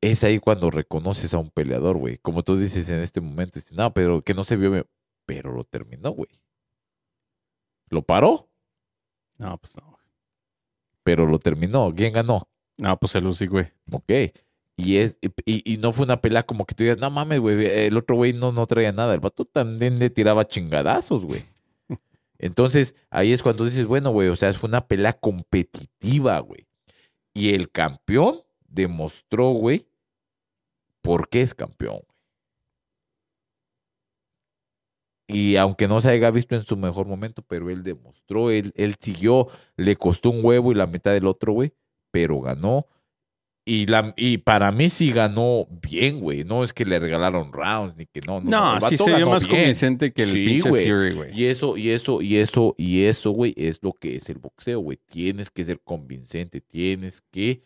[0.00, 2.18] Es ahí cuando reconoces a un peleador, güey.
[2.18, 3.60] Como tú dices en este momento.
[3.72, 4.70] No, pero que no se vio.
[4.70, 4.86] bien".
[5.26, 6.30] Pero lo terminó, güey.
[7.90, 8.48] Lo paró,
[9.38, 9.82] No, pues no.
[9.86, 9.96] güey.
[11.02, 11.92] pero lo terminó.
[11.94, 12.48] ¿Quién ganó?
[12.76, 13.66] No, pues el Usyk, güey.
[13.90, 14.12] Ok.
[14.76, 17.66] Y, es, y, y no fue una pelea como que tú digas, no mames, güey,
[17.66, 19.14] el otro güey no, no traía nada.
[19.14, 21.42] El vato también le tiraba chingadazos, güey.
[22.38, 26.68] Entonces, ahí es cuando dices, bueno, güey, o sea, fue una pelea competitiva, güey.
[27.34, 29.86] Y el campeón demostró, güey,
[31.02, 32.00] por qué es campeón.
[35.30, 38.96] Y aunque no se haya visto en su mejor momento, pero él demostró, él, él
[38.98, 41.74] siguió, le costó un huevo y la mitad del otro, güey,
[42.10, 42.86] pero ganó.
[43.66, 46.42] Y, la, y para mí sí ganó bien, güey.
[46.44, 48.40] No es que le regalaron rounds ni que no.
[48.40, 49.56] No, sí se vio más bien.
[49.56, 50.88] convincente que el Sí, pinche güey.
[50.88, 51.38] Fury, güey.
[51.38, 54.80] Y eso, y eso, y eso, y eso, güey, es lo que es el boxeo,
[54.80, 54.98] güey.
[55.10, 57.62] Tienes que ser convincente, tienes que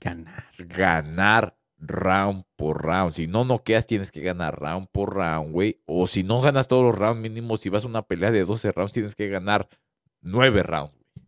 [0.00, 0.44] Ganar.
[0.58, 3.12] ganar round por round.
[3.14, 5.80] Si no noqueas, tienes que ganar round por round, güey.
[5.86, 8.72] O si no ganas todos los rounds mínimo, si vas a una pelea de 12
[8.72, 9.68] rounds, tienes que ganar
[10.22, 11.26] 9 rounds, güey.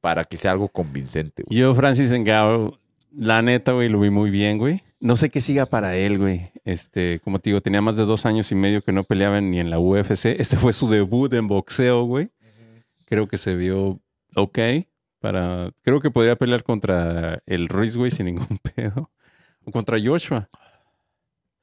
[0.00, 1.58] Para que sea algo convincente, güey.
[1.58, 2.78] Yo, Francis Engao,
[3.10, 4.82] la neta, güey, lo vi muy bien, güey.
[5.00, 6.50] No sé qué siga para él, güey.
[6.64, 9.60] Este, como te digo, tenía más de dos años y medio que no peleaba ni
[9.60, 10.26] en la UFC.
[10.38, 12.30] Este fue su debut en boxeo, güey.
[13.06, 14.00] Creo que se vio
[14.34, 14.58] ok.
[15.24, 19.10] Para, creo que podría pelear contra el Ruiz, güey, sin ningún pedo.
[19.64, 20.50] O contra Joshua.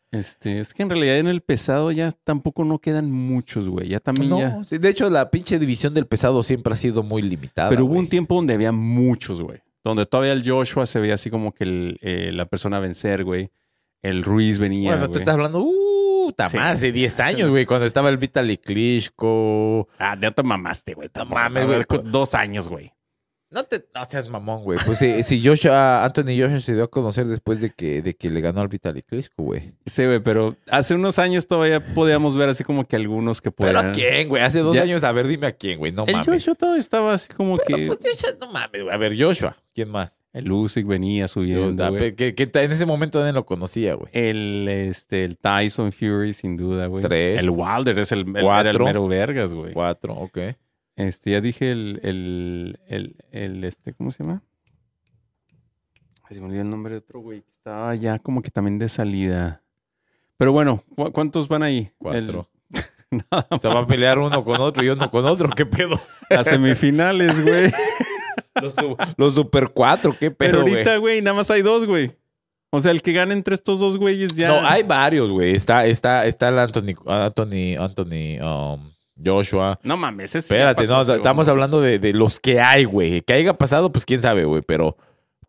[0.10, 3.88] Este, es que en realidad en el pesado ya tampoco no quedan muchos, güey.
[3.90, 4.50] Ya también ya.
[4.50, 7.70] No, sí, de hecho, la pinche división del pesado siempre ha sido muy limitada.
[7.70, 8.00] Pero hubo güey.
[8.02, 9.60] un tiempo donde había muchos, güey.
[9.84, 13.24] Donde todavía el Joshua se veía así como que el, eh, la persona a vencer,
[13.24, 13.52] güey.
[14.02, 15.20] El Ruiz venía, Bueno, te güey.
[15.22, 16.58] estás hablando, uh, Sí.
[16.58, 19.88] madre, hace 10 Hace años, güey, cuando estaba el Vitaly Klitschko.
[20.00, 21.10] Ah, ya te mamaste, güey.
[21.10, 22.12] tampoco, mames, te- güey.
[22.12, 22.92] Dos años, güey.
[23.52, 24.80] No te no seas mamón, güey.
[24.86, 28.30] Pues si, si Joshua, Anthony Joshua se dio a conocer después de que, de que
[28.30, 29.74] le ganó al Vitaly Klitschko, güey.
[29.86, 33.74] Sí, güey, pero hace unos años todavía podíamos ver así como que algunos que ¿Pero
[33.74, 33.90] podían.
[33.90, 34.42] a quién, güey?
[34.42, 35.92] Hace dos Ya- años, a ver, dime a quién, güey.
[35.92, 36.28] No El mames.
[36.28, 37.86] Joshua todavía estaba así como Pero, que.
[37.88, 38.96] pues Joshua, no mames, güey.
[38.96, 39.58] A ver, Joshua.
[39.76, 40.22] ¿Quién más?
[40.34, 44.10] El Usyk venía subiendo, que, que en ese momento nadie lo conocía, güey.
[44.14, 47.04] El, este, el Tyson Fury, sin duda, güey.
[47.04, 47.38] Tres.
[47.38, 48.86] El Wilder es el, el, era el Cuatro.
[48.86, 49.74] mero vergas, güey.
[49.74, 50.38] Cuatro, ok.
[50.96, 54.44] Este, ya dije el, el, el, el, este, ¿cómo se llama?
[56.30, 58.88] Se me olvidó el nombre de otro güey que estaba ya como que también de
[58.90, 59.64] salida.
[60.38, 61.92] Pero bueno, ¿cu- ¿cuántos van ahí?
[61.98, 62.50] Cuatro.
[63.12, 65.50] Nada Se va a pelear uno con otro y uno con otro.
[65.50, 66.00] ¿Qué pedo?
[66.30, 67.72] Las semifinales, güey.
[68.62, 70.74] Los, su- los super cuatro, ¿qué Pero pedo, güey?
[70.76, 72.12] ahorita, güey, nada más hay dos, güey.
[72.70, 74.50] O sea, el que gane entre estos dos güeyes ya.
[74.50, 75.56] No, hay varios, güey.
[75.56, 78.91] Está, está, está el Anthony, Anthony, Anthony, um,
[79.24, 79.80] Joshua.
[79.84, 81.52] No mames, ese Espérate, pasó, no, ese estamos hombre.
[81.52, 83.22] hablando de, de los que hay, güey.
[83.22, 84.62] Que haya pasado, pues quién sabe, güey.
[84.66, 84.98] Pero,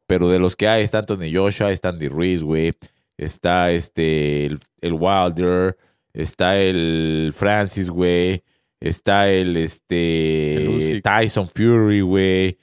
[0.06, 2.74] pero de los que hay, está Anthony Joshua, está Andy Ruiz, güey.
[3.18, 5.76] Está este, el, el Wilder.
[6.14, 8.42] Está el Francis, güey.
[8.80, 11.02] Está el, este, El.
[11.02, 12.58] Tyson Fury, güey.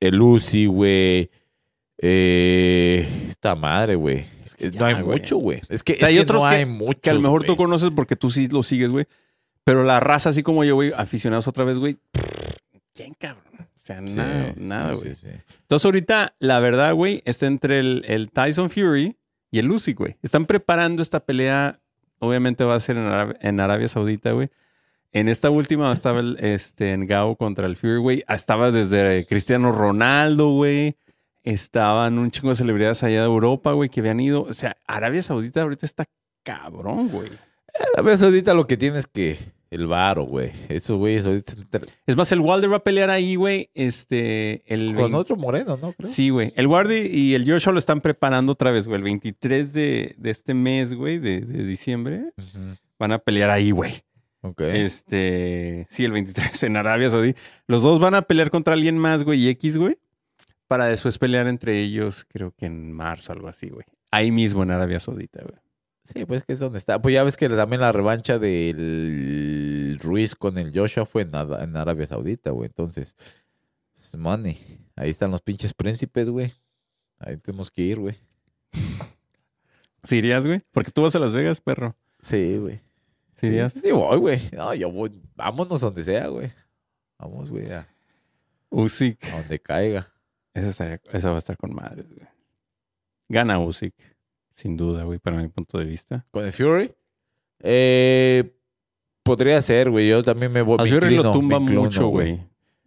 [0.00, 1.30] El Uzi, güey.
[2.04, 4.24] Eh, esta madre, güey.
[4.44, 5.60] Es que no hay mucho, güey.
[5.68, 7.00] Es que, O sea, es hay que otros no que- hay mucho.
[7.00, 9.04] Que a lo mejor tú conoces porque tú sí lo sigues, güey.
[9.64, 11.96] Pero la raza, así como yo, güey, aficionados otra vez, güey.
[12.94, 13.44] ¿Quién, cabrón?
[13.60, 15.08] O sea, nada, nada, güey.
[15.12, 19.16] Entonces, ahorita, la verdad, güey, está entre el, el Tyson Fury
[19.50, 20.16] y el Usyk, güey.
[20.22, 21.80] Están preparando esta pelea.
[22.18, 24.50] Obviamente va a ser en, Arab- en Arabia Saudita, güey.
[25.12, 28.24] En esta última estaba el, este, en Gao contra el Fury, güey.
[28.28, 30.96] Estaba desde Cristiano Ronaldo, güey.
[31.42, 34.42] Estaban un chingo de celebridades allá de Europa, güey, que habían ido.
[34.44, 36.04] O sea, Arabia Saudita ahorita está
[36.44, 37.30] cabrón, güey.
[37.96, 39.38] A veces ahorita lo que tienes que.
[39.70, 40.52] El varo, güey.
[40.68, 41.54] Esos güeyes ahorita.
[42.06, 43.70] Es más, el Wilder va a pelear ahí, güey.
[43.72, 45.92] Este, el Con 20 otro moreno, ¿no?
[45.94, 46.10] Creo.
[46.10, 46.52] Sí, güey.
[46.56, 48.98] El Wilder y el Joshua lo están preparando otra vez, güey.
[48.98, 52.34] El 23 de, de este mes, güey, de, de diciembre,
[52.98, 53.92] van a pelear ahí, güey.
[54.42, 54.60] Ok.
[54.60, 57.34] Este, sí, el 23 en Arabia Saudí.
[57.66, 59.96] Los dos van a pelear contra alguien más, güey, y X, güey.
[60.68, 63.86] Para después pelear entre ellos, creo que en marzo, algo así, güey.
[64.10, 65.56] Ahí mismo en Arabia Saudita, güey.
[66.04, 67.00] Sí, pues que es donde está.
[67.00, 71.62] Pues ya ves que también la revancha del Ruiz con el Joshua fue en, Ara-
[71.62, 72.66] en Arabia Saudita, güey.
[72.66, 73.14] Entonces,
[73.94, 74.58] es money.
[74.96, 76.52] Ahí están los pinches príncipes, güey.
[77.18, 78.16] Ahí tenemos que ir, güey.
[80.02, 80.60] ¿Sí irías, güey?
[80.72, 81.94] Porque tú vas a Las Vegas, perro.
[82.20, 82.80] Sí, güey.
[83.34, 83.72] ¿Sí irías?
[83.72, 84.40] Sí, sí voy, güey.
[84.52, 85.12] No, yo voy.
[85.36, 86.50] Vámonos donde sea, güey.
[87.18, 87.86] Vamos, güey, a,
[88.70, 89.24] Usyk.
[89.26, 90.12] a donde caiga.
[90.54, 90.98] Esa
[91.30, 92.26] va a estar con madres, güey.
[93.28, 93.94] Gana Usyk.
[94.62, 96.24] Sin duda, güey, para mi punto de vista.
[96.30, 96.92] ¿Con el Fury?
[97.64, 98.54] Eh,
[99.24, 100.08] podría ser, güey.
[100.08, 100.76] Yo también me voy.
[100.78, 102.40] A me Fury inclino, lo tumba inclino, mucho, güey.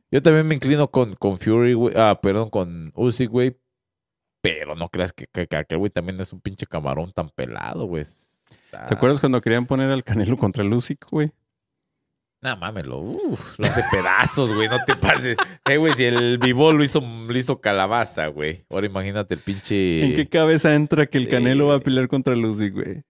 [0.09, 1.93] Yo también me inclino con, con Fury, güey.
[1.97, 3.57] Ah, perdón, con Usyk, güey.
[4.41, 7.85] Pero no creas que, que, que aquel güey también es un pinche camarón tan pelado,
[7.87, 8.03] güey.
[8.03, 11.31] Está- ¿Te acuerdas cuando querían poner al Canelo contra el Usyk, güey?
[12.45, 12.99] Nah, mámelo.
[12.99, 14.69] Uf, lo hace pedazos, güey.
[14.69, 15.35] No te pases.
[15.67, 18.65] Eh, güey, si el vivo lo hizo, lo hizo calabaza, güey.
[18.69, 20.05] Ahora imagínate el pinche.
[20.05, 23.01] ¿En qué cabeza entra que el Sí, Canelo va a pelear contra el Usyk, güey?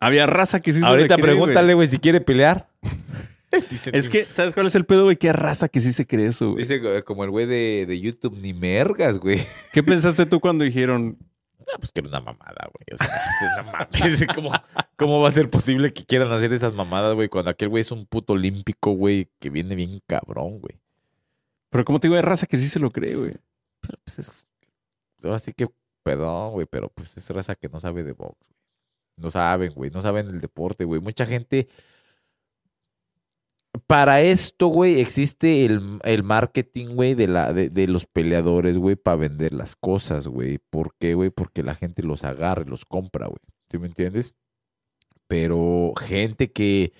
[0.00, 2.68] Había raza que sí se Ahorita cree, pregúntale, güey, si quiere pelear.
[3.92, 5.16] Es que, ¿sabes cuál es el pedo, güey?
[5.16, 6.64] ¿Qué raza que sí se cree eso, güey?
[6.64, 9.40] Dice eh, como el güey de, de YouTube, ni mergas, güey.
[9.72, 11.18] ¿Qué pensaste tú cuando dijeron,
[11.72, 12.94] Ah, pues que era una mamada, güey.
[12.94, 13.88] O sea, es una mamada.
[13.92, 14.52] Es como,
[14.96, 17.28] ¿Cómo va a ser posible que quieran hacer esas mamadas, güey?
[17.28, 20.78] Cuando aquel güey es un puto olímpico, güey, que viene bien cabrón, güey.
[21.70, 23.32] Pero como te digo, hay raza que sí se lo cree, güey.
[23.80, 24.46] Pero pues es.
[25.24, 25.66] Ahora sí que,
[26.04, 28.60] perdón, güey, pero pues es raza que no sabe de box, güey.
[29.16, 29.90] No saben, güey.
[29.90, 31.00] No saben el deporte, güey.
[31.00, 31.68] Mucha gente.
[33.86, 38.94] Para esto, güey, existe el, el marketing, güey, de, la, de, de los peleadores, güey,
[38.96, 40.58] para vender las cosas, güey.
[40.70, 41.30] ¿Por qué, güey?
[41.30, 43.40] Porque la gente los agarra y los compra, güey.
[43.70, 44.34] ¿Sí me entiendes?
[45.26, 46.92] Pero gente que.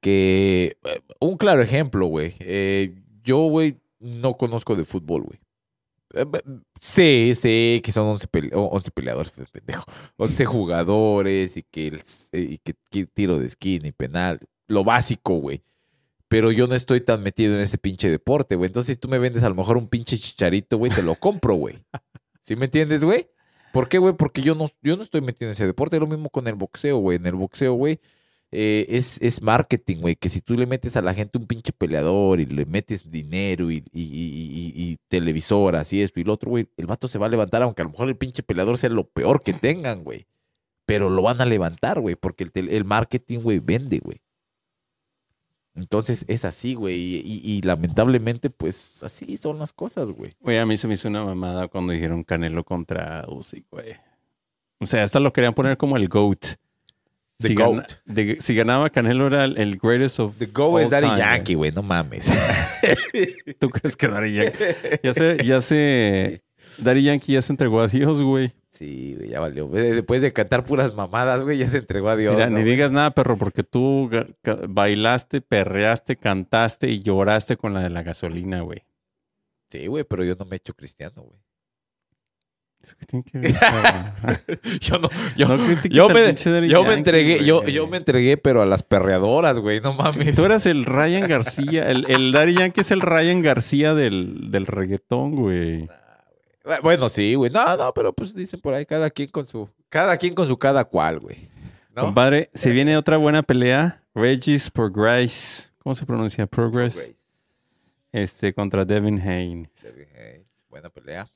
[0.00, 2.34] que eh, un claro ejemplo, güey.
[2.40, 5.38] Eh, yo, güey, no conozco de fútbol, güey.
[6.14, 6.24] Eh,
[6.80, 9.84] Sé, sé que son 11, pele- o- 11 peleadores, pendejo.
[10.16, 12.02] 11 jugadores y que, el-
[12.32, 14.40] y que, que tiro de esquina y penal.
[14.68, 15.62] Lo básico, güey.
[16.28, 18.66] Pero yo no estoy tan metido en ese pinche deporte, güey.
[18.68, 21.54] Entonces, si tú me vendes a lo mejor un pinche chicharito, güey, te lo compro,
[21.54, 21.78] güey.
[22.42, 23.28] ¿Sí me entiendes, güey?
[23.72, 24.14] ¿Por qué, güey?
[24.14, 26.00] Porque yo no, yo no estoy metido en ese deporte.
[26.00, 27.16] Lo mismo con el boxeo, güey.
[27.18, 28.00] En el boxeo, güey,
[28.50, 30.16] eh, es, es marketing, güey.
[30.16, 33.70] Que si tú le metes a la gente un pinche peleador y le metes dinero
[33.70, 37.18] y, y, y- y- y televisoras y esto y lo otro, güey, el vato se
[37.18, 40.02] va a levantar, aunque a lo mejor el pinche peleador sea lo peor que tengan,
[40.04, 40.26] güey.
[40.86, 44.20] Pero lo van a levantar, güey, porque el, el marketing, güey, vende, güey.
[45.76, 46.96] Entonces es así, güey.
[46.96, 50.32] Y, y- y lamentablemente, pues así son las cosas, güey.
[50.40, 53.94] Güey, a mí se me hizo una mamada cuando dijeron Canelo contra Usyk, güey.
[54.80, 56.56] O sea, hasta lo querían poner como el GOAT.
[57.38, 57.92] The si, gana- GOAT.
[58.06, 61.54] de- si ganaba Canelo era el, el greatest of The Go es Daddy time, Yankee,
[61.54, 62.30] güey, no mames.
[63.58, 64.58] ¿Tú crees que Daddy Yankee?
[65.02, 66.42] Ya se, ya se...
[66.78, 68.52] Daddy Yankee ya se entregó a Dios, güey.
[68.70, 69.66] Sí, güey, ya valió.
[69.66, 72.34] Güey, Después de cantar puras mamadas, güey, ya se entregó a Dios.
[72.34, 74.10] Mira, ¿no, ni digas nada, perro, porque tú
[74.68, 78.84] bailaste, perreaste, cantaste y lloraste con la de la gasolina, güey.
[79.70, 81.40] Sí, güey, pero yo no me he hecho cristiano, güey.
[82.82, 83.54] ¿Eso qué tiene que ver?
[84.80, 85.56] Yo no, yo, No
[85.88, 87.72] yo me, yo me entregué, yo, güey.
[87.72, 90.36] yo me entregué, pero a las perreadoras, güey, no mames.
[90.36, 91.90] Tú eras el Ryan García.
[91.90, 95.88] El, el Daddy Yankee es el Ryan García del, del reggaetón, güey.
[96.82, 97.50] Bueno, sí, güey.
[97.50, 100.58] No, no, pero pues dicen por ahí, cada quien con su, cada quien con su
[100.58, 101.48] cada cual, güey.
[101.94, 102.02] ¿No?
[102.02, 104.02] Compadre, se viene otra buena pelea.
[104.14, 105.72] Regis Progress.
[105.78, 106.46] ¿Cómo se pronuncia?
[106.46, 107.14] Progress.
[108.12, 109.70] Este contra Devin Haynes.
[109.82, 111.28] Devin Hayes, Buena pelea.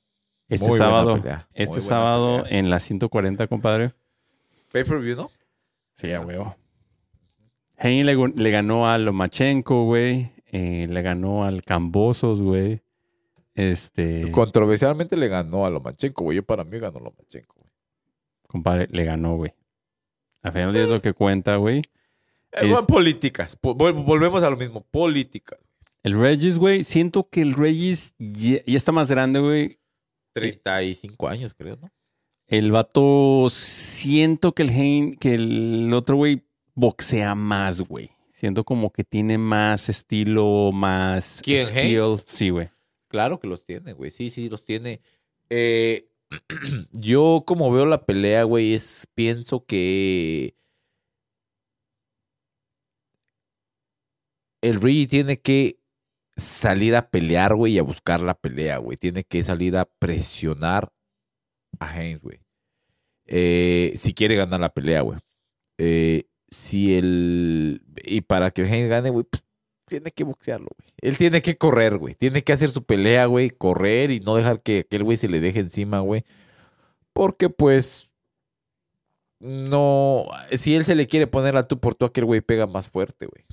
[0.48, 1.16] Este Muy sábado.
[1.20, 2.58] pelea, Este sábado pelea.
[2.58, 3.92] en la 140, compadre.
[4.72, 5.30] Pay per view, ¿no?
[5.96, 6.56] Sí, a huevo.
[7.78, 10.32] Haynes le ganó a Lomachenko, güey.
[10.52, 12.82] Eh, le ganó al Cambosos, güey.
[13.54, 14.30] Este.
[14.30, 16.36] Controversialmente le ganó a Lomachenko, güey.
[16.36, 17.70] Yo para mí ganó Lomachenko, güey.
[18.46, 19.52] Compadre, le ganó, güey.
[20.42, 21.78] Al final es lo que cuenta, güey.
[22.52, 23.56] Eh, Es- políticas.
[23.56, 24.80] Po- vol- volvemos a lo mismo.
[24.90, 25.58] Políticas.
[26.02, 29.78] El Regis, güey, siento que el Regis ya, ya está más grande, güey.
[30.32, 31.90] 35 años, creo, ¿no?
[32.46, 36.42] El vato, siento que el Hein, que el otro güey
[36.74, 38.10] boxea más, güey.
[38.32, 41.66] Siento como que tiene más estilo, más ¿Quién.
[41.76, 42.22] Haynes?
[42.26, 42.70] Sí, güey.
[43.10, 44.12] Claro que los tiene, güey.
[44.12, 45.00] Sí, sí, los tiene.
[45.50, 46.08] Eh,
[46.92, 49.08] yo, como veo la pelea, güey, es.
[49.14, 50.54] Pienso que.
[54.62, 55.80] El Rigi tiene que
[56.36, 58.96] salir a pelear, güey, y a buscar la pelea, güey.
[58.96, 60.92] Tiene que salir a presionar
[61.80, 62.40] a Haynes, güey.
[63.26, 65.18] Eh, si quiere ganar la pelea, güey.
[65.78, 67.82] Eh, si el.
[68.04, 69.42] Y para que Haynes gane, güey, pues
[69.90, 70.88] tiene que boxearlo, güey.
[71.02, 72.14] Él tiene que correr, güey.
[72.14, 73.50] Tiene que hacer su pelea, güey.
[73.50, 76.24] Correr y no dejar que aquel güey se le deje encima, güey.
[77.12, 78.10] Porque, pues.
[79.40, 80.24] No.
[80.52, 83.26] Si él se le quiere poner al tú por tú, aquel güey pega más fuerte,
[83.26, 83.44] güey.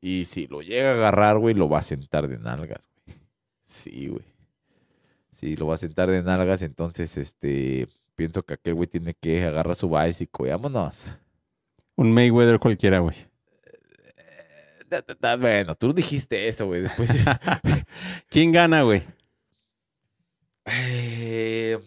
[0.00, 3.18] Y si lo llega a agarrar, güey, lo va a sentar de nalgas, güey.
[3.64, 4.24] Sí, güey.
[5.30, 6.62] Sí, lo va a sentar de nalgas.
[6.62, 7.88] Entonces, este.
[8.14, 11.16] Pienso que aquel güey tiene que agarrar su básico y vámonos.
[11.96, 13.31] Un Mayweather cualquiera, güey.
[15.38, 16.82] Bueno, tú dijiste eso, güey.
[16.82, 17.10] Después.
[18.28, 19.02] ¿Quién gana, güey?
[20.66, 21.78] Eh,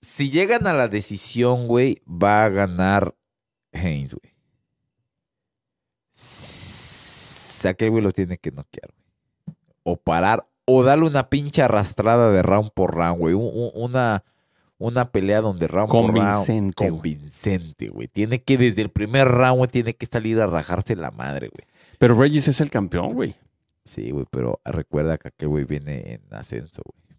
[0.00, 3.14] si llegan a la decisión, güey, va a ganar
[3.72, 4.32] Haynes, güey.
[6.14, 9.56] S- Aquel güey lo tiene que noquear, güey.
[9.84, 13.34] O parar, o darle una pinche arrastrada de round por round, güey.
[13.34, 14.24] Un- un- una,
[14.82, 16.16] una pelea donde round por round.
[16.16, 16.74] Convincente.
[16.74, 18.08] Convincente, güey.
[18.08, 21.68] Tiene que, desde el primer round, güey, tiene que salir a rajarse la madre, güey.
[21.98, 23.36] Pero Regis es el campeón, güey.
[23.84, 27.18] Sí, güey, pero recuerda que aquel güey viene en ascenso, güey.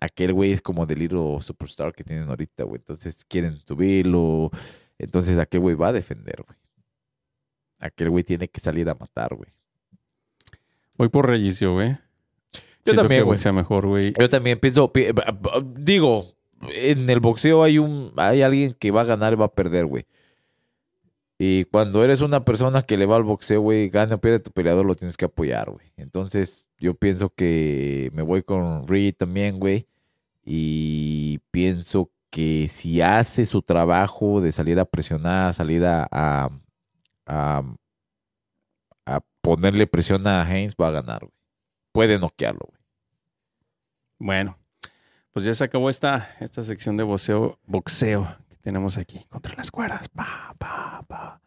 [0.00, 2.78] Aquel güey es como del hilo superstar que tienen ahorita, güey.
[2.78, 4.50] Entonces quieren subirlo.
[4.98, 6.58] Entonces aquel güey va a defender, güey.
[7.80, 9.50] Aquel güey tiene que salir a matar, güey.
[10.96, 11.96] Voy por Regis, yo, güey.
[12.84, 13.52] Yo Siento también, güey.
[13.52, 14.12] mejor, güey.
[14.18, 15.14] Yo también pienso, pi- eh,
[15.76, 16.32] digo,
[16.74, 19.86] en el boxeo hay un hay alguien que va a ganar y va a perder,
[19.86, 20.06] güey.
[21.40, 24.50] Y cuando eres una persona que le va al boxeo, güey, gane o pierde tu
[24.50, 25.92] peleador, lo tienes que apoyar, güey.
[25.96, 29.86] Entonces, yo pienso que me voy con Reed también, güey.
[30.44, 36.50] Y pienso que si hace su trabajo de salir a presionar, salir a, a,
[37.26, 37.62] a,
[39.06, 41.32] a ponerle presión a Haynes, va a ganar, güey.
[41.98, 42.80] Puede noquearlo, güey.
[44.20, 44.56] Bueno,
[45.32, 49.72] pues ya se acabó esta, esta sección de boxeo, boxeo que tenemos aquí contra las
[49.72, 50.08] cuerdas.
[50.08, 51.40] Pa, pa, pa.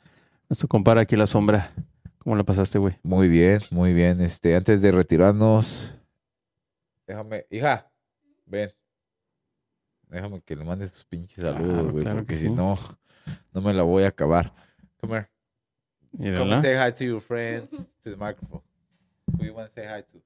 [0.49, 1.71] Nuestro compara aquí la sombra.
[2.17, 2.97] ¿Cómo la pasaste, güey?
[3.01, 4.19] Muy bien, muy bien.
[4.19, 5.95] Este, antes de retirarnos,
[7.07, 7.89] déjame, hija,
[8.45, 8.73] ven.
[10.09, 12.53] Déjame que le mandes tus pinches Claro, saludos, güey, claro porque que si sí.
[12.53, 12.77] no,
[13.53, 14.53] no me la voy a acabar.
[14.99, 15.15] Come
[16.19, 16.37] here.
[16.37, 18.63] Come and say hi to your friends, to the microphone.
[19.37, 20.21] Who you want to say hi to?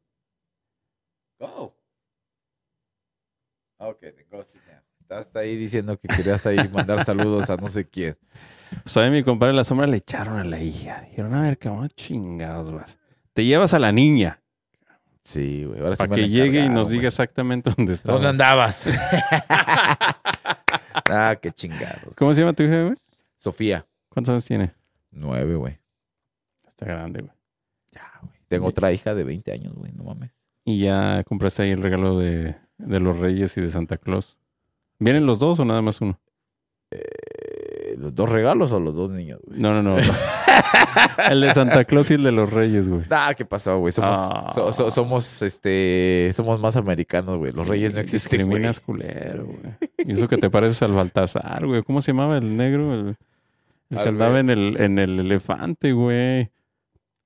[1.40, 1.76] Go.
[3.78, 4.82] Okay, then go sit down.
[5.02, 8.18] Estás ahí diciendo que querías ahí mandar saludos a no sé quién.
[8.84, 11.02] Pues a mí mi compadre la sombra le echaron a la hija.
[11.02, 12.98] Dijeron, a ver, cabrón, chingados vas.
[13.34, 14.42] Te llevas a la niña
[15.26, 15.82] Sí, güey.
[15.82, 18.12] Ahora sí para me que llegue y nos diga exactamente dónde está.
[18.12, 18.86] ¿Dónde andabas?
[21.10, 22.16] ah, qué chingados.
[22.16, 22.96] ¿Cómo se llama tu hija, güey?
[23.40, 24.76] Sofía, ¿Cuántos años tiene?
[25.10, 25.80] nueve, güey.
[26.68, 27.34] Está grande, güey.
[27.92, 28.36] Ya, güey.
[28.48, 30.30] Tengo otra hija de 20 años, güey, no mames.
[30.66, 34.36] Y ya compraste ahí el regalo de, de los Reyes y de Santa Claus.
[35.00, 36.20] ¿Vienen los dos o nada más uno?
[36.92, 39.60] Eh, ¿Los dos regalos o los dos niños, güey?
[39.60, 39.98] No, no, no.
[41.30, 43.04] el de Santa Claus y el de los Reyes, güey.
[43.10, 43.92] Ah, ¿qué pasó, güey?
[43.92, 44.52] Somos, Ah.
[44.56, 47.52] so- so- somos, este, somos más americanos, güey.
[47.52, 48.62] Los reyes no existen, güey.
[48.64, 49.60] Discriminas culero, güey.
[50.00, 51.84] Y eso que te pareces al Baltasar, güey.
[51.84, 52.94] ¿Cómo se llamaba el negro?
[52.94, 53.16] El,
[53.92, 56.50] el que andaba en el, en el elefante, güey.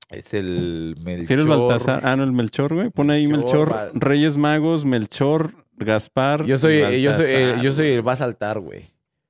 [0.09, 1.25] Es el Melchor.
[1.27, 2.01] Si eres Baltasar.
[2.03, 2.89] Ah, no, el Melchor, güey.
[2.89, 6.45] Pon ahí Melchor, Reyes Magos, Melchor, Gaspar.
[6.45, 8.85] Yo soy, y yo soy, eh, Baltasar, yo soy el va a saltar, güey.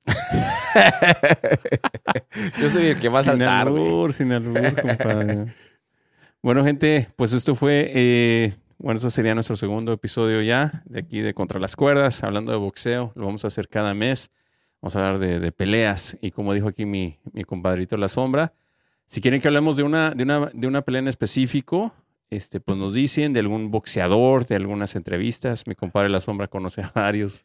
[2.60, 3.82] yo soy el que va a Sin saltar, güey.
[3.82, 5.46] albur, sin albur, compadre.
[6.42, 11.20] bueno, gente, pues esto fue, eh, bueno, eso sería nuestro segundo episodio ya, de aquí
[11.20, 13.12] de Contra las Cuerdas, hablando de boxeo.
[13.14, 14.30] Lo vamos a hacer cada mes.
[14.80, 16.16] Vamos a hablar de, de peleas.
[16.22, 18.54] Y como dijo aquí mi, mi compadrito La Sombra,
[19.10, 21.92] si quieren que hablemos de una, de una, de una pelea en específico,
[22.30, 25.66] este, pues nos dicen de algún boxeador, de algunas entrevistas.
[25.66, 27.44] Mi compadre La Sombra conoce a varios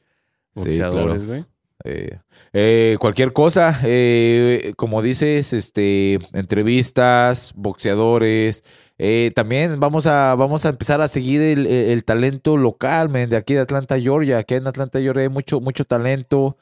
[0.55, 1.25] Sí, boxeadores, claro.
[1.25, 1.45] güey.
[1.83, 2.19] Eh,
[2.53, 8.63] eh, cualquier cosa, eh, como dices, este, entrevistas, boxeadores.
[8.97, 13.37] eh, también vamos a, vamos a empezar a seguir el, el- talento local, men, de
[13.37, 14.37] aquí de Atlanta, Georgia.
[14.37, 16.57] Aquí en Atlanta, Georgia hay mucho, mucho talento.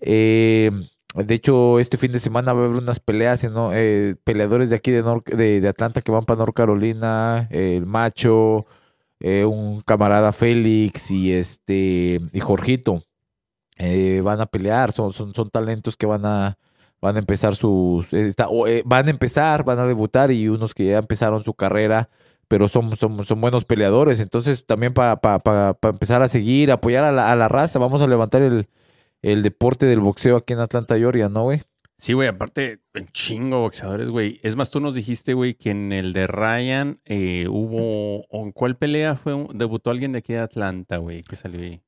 [0.00, 0.70] Eh,
[1.14, 3.70] de hecho, este fin de semana va a haber unas peleas, ¿no?
[3.74, 8.66] Eh, peleadores de aquí de, Nor- de, Atlanta que van para North Carolina, el Macho,
[9.20, 13.04] eh, un camarada Félix y este y Jorgito
[13.78, 16.58] eh, van a pelear, son, son, son talentos que van a,
[17.00, 18.32] van a empezar sus, eh,
[18.86, 22.08] van a empezar, van a debutar y unos que ya empezaron su carrera,
[22.48, 24.20] pero son, son, son buenos peleadores.
[24.20, 25.18] Entonces también para
[25.82, 28.68] empezar a seguir, apoyar a la raza, vamos a levantar el,
[29.22, 31.62] el deporte del boxeo aquí en Atlanta, Georgia, ¿no, güey?
[31.98, 32.80] Sí, güey, aparte,
[33.12, 34.40] chingo boxeadores, güey.
[34.42, 38.24] Es más, tú nos dijiste, güey, que en el de Ryan eh, hubo.
[38.28, 39.34] ¿o ¿En cuál pelea fue?
[39.34, 41.80] un- debutó alguien de aquí de Atlanta, güey, que salió ahí.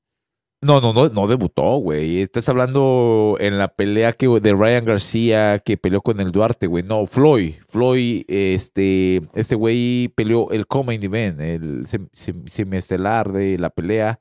[0.62, 2.22] No, no, no, no debutó, güey.
[2.22, 6.82] Estás hablando en la pelea que de Ryan García que peleó con el Duarte, güey.
[6.84, 7.54] No, Floyd.
[7.68, 14.20] Floyd, este, este güey peleó el Comain Event, el sem- sem- semiestelar de la pelea.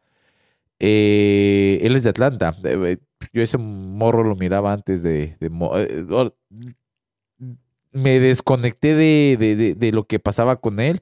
[0.80, 2.55] Eh, él es de Atlanta.
[2.63, 2.97] Eh,
[3.32, 5.38] Yo ese morro lo miraba antes de...
[5.39, 5.49] eh,
[7.91, 10.99] me desconecté de, de- lo que pasaba con él,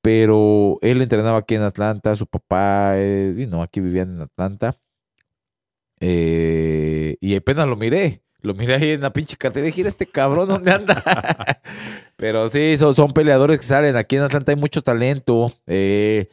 [0.00, 4.78] pero él entrenaba aquí en Atlanta, su papá, eh, no, aquí vivían en Atlanta.
[6.00, 8.22] Eh, y apenas lo miré.
[8.40, 11.02] Lo miré ahí en la pinche cartera dije, "Mira este cabrón, ¿dónde anda?
[12.16, 13.96] Pero sí, son, son peleadores que salen.
[13.96, 15.52] Aquí en Atlanta hay mucho talento.
[15.66, 16.28] eh,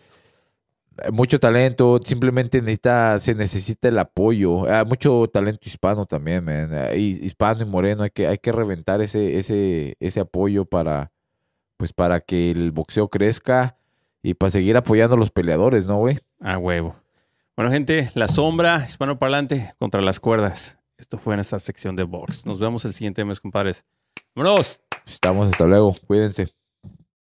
[1.12, 2.00] mucho talento.
[2.04, 4.70] Simplemente necesita, se necesita el apoyo.
[4.72, 6.72] Hay mucho talento hispano también, man.
[6.96, 8.04] y- Hispano y moreno.
[8.04, 11.12] Hay que, hay que reventar ese, ese, ese apoyo para,
[11.78, 13.78] pues, para que el boxeo crezca
[14.24, 16.20] y para seguir apoyando a los peleadores, ¿no, güey?
[16.40, 16.96] A huevo.
[17.56, 20.78] Bueno, gente, La Sombra, Hispano Parlante, contra las cuerdas.
[20.98, 22.46] Esto fue en esta sección de box.
[22.46, 23.84] Nos vemos el siguiente mes, compadres.
[24.36, 24.80] ¡Vámonos!
[25.06, 25.96] Estamos hasta luego.
[26.08, 26.54] Cuídense.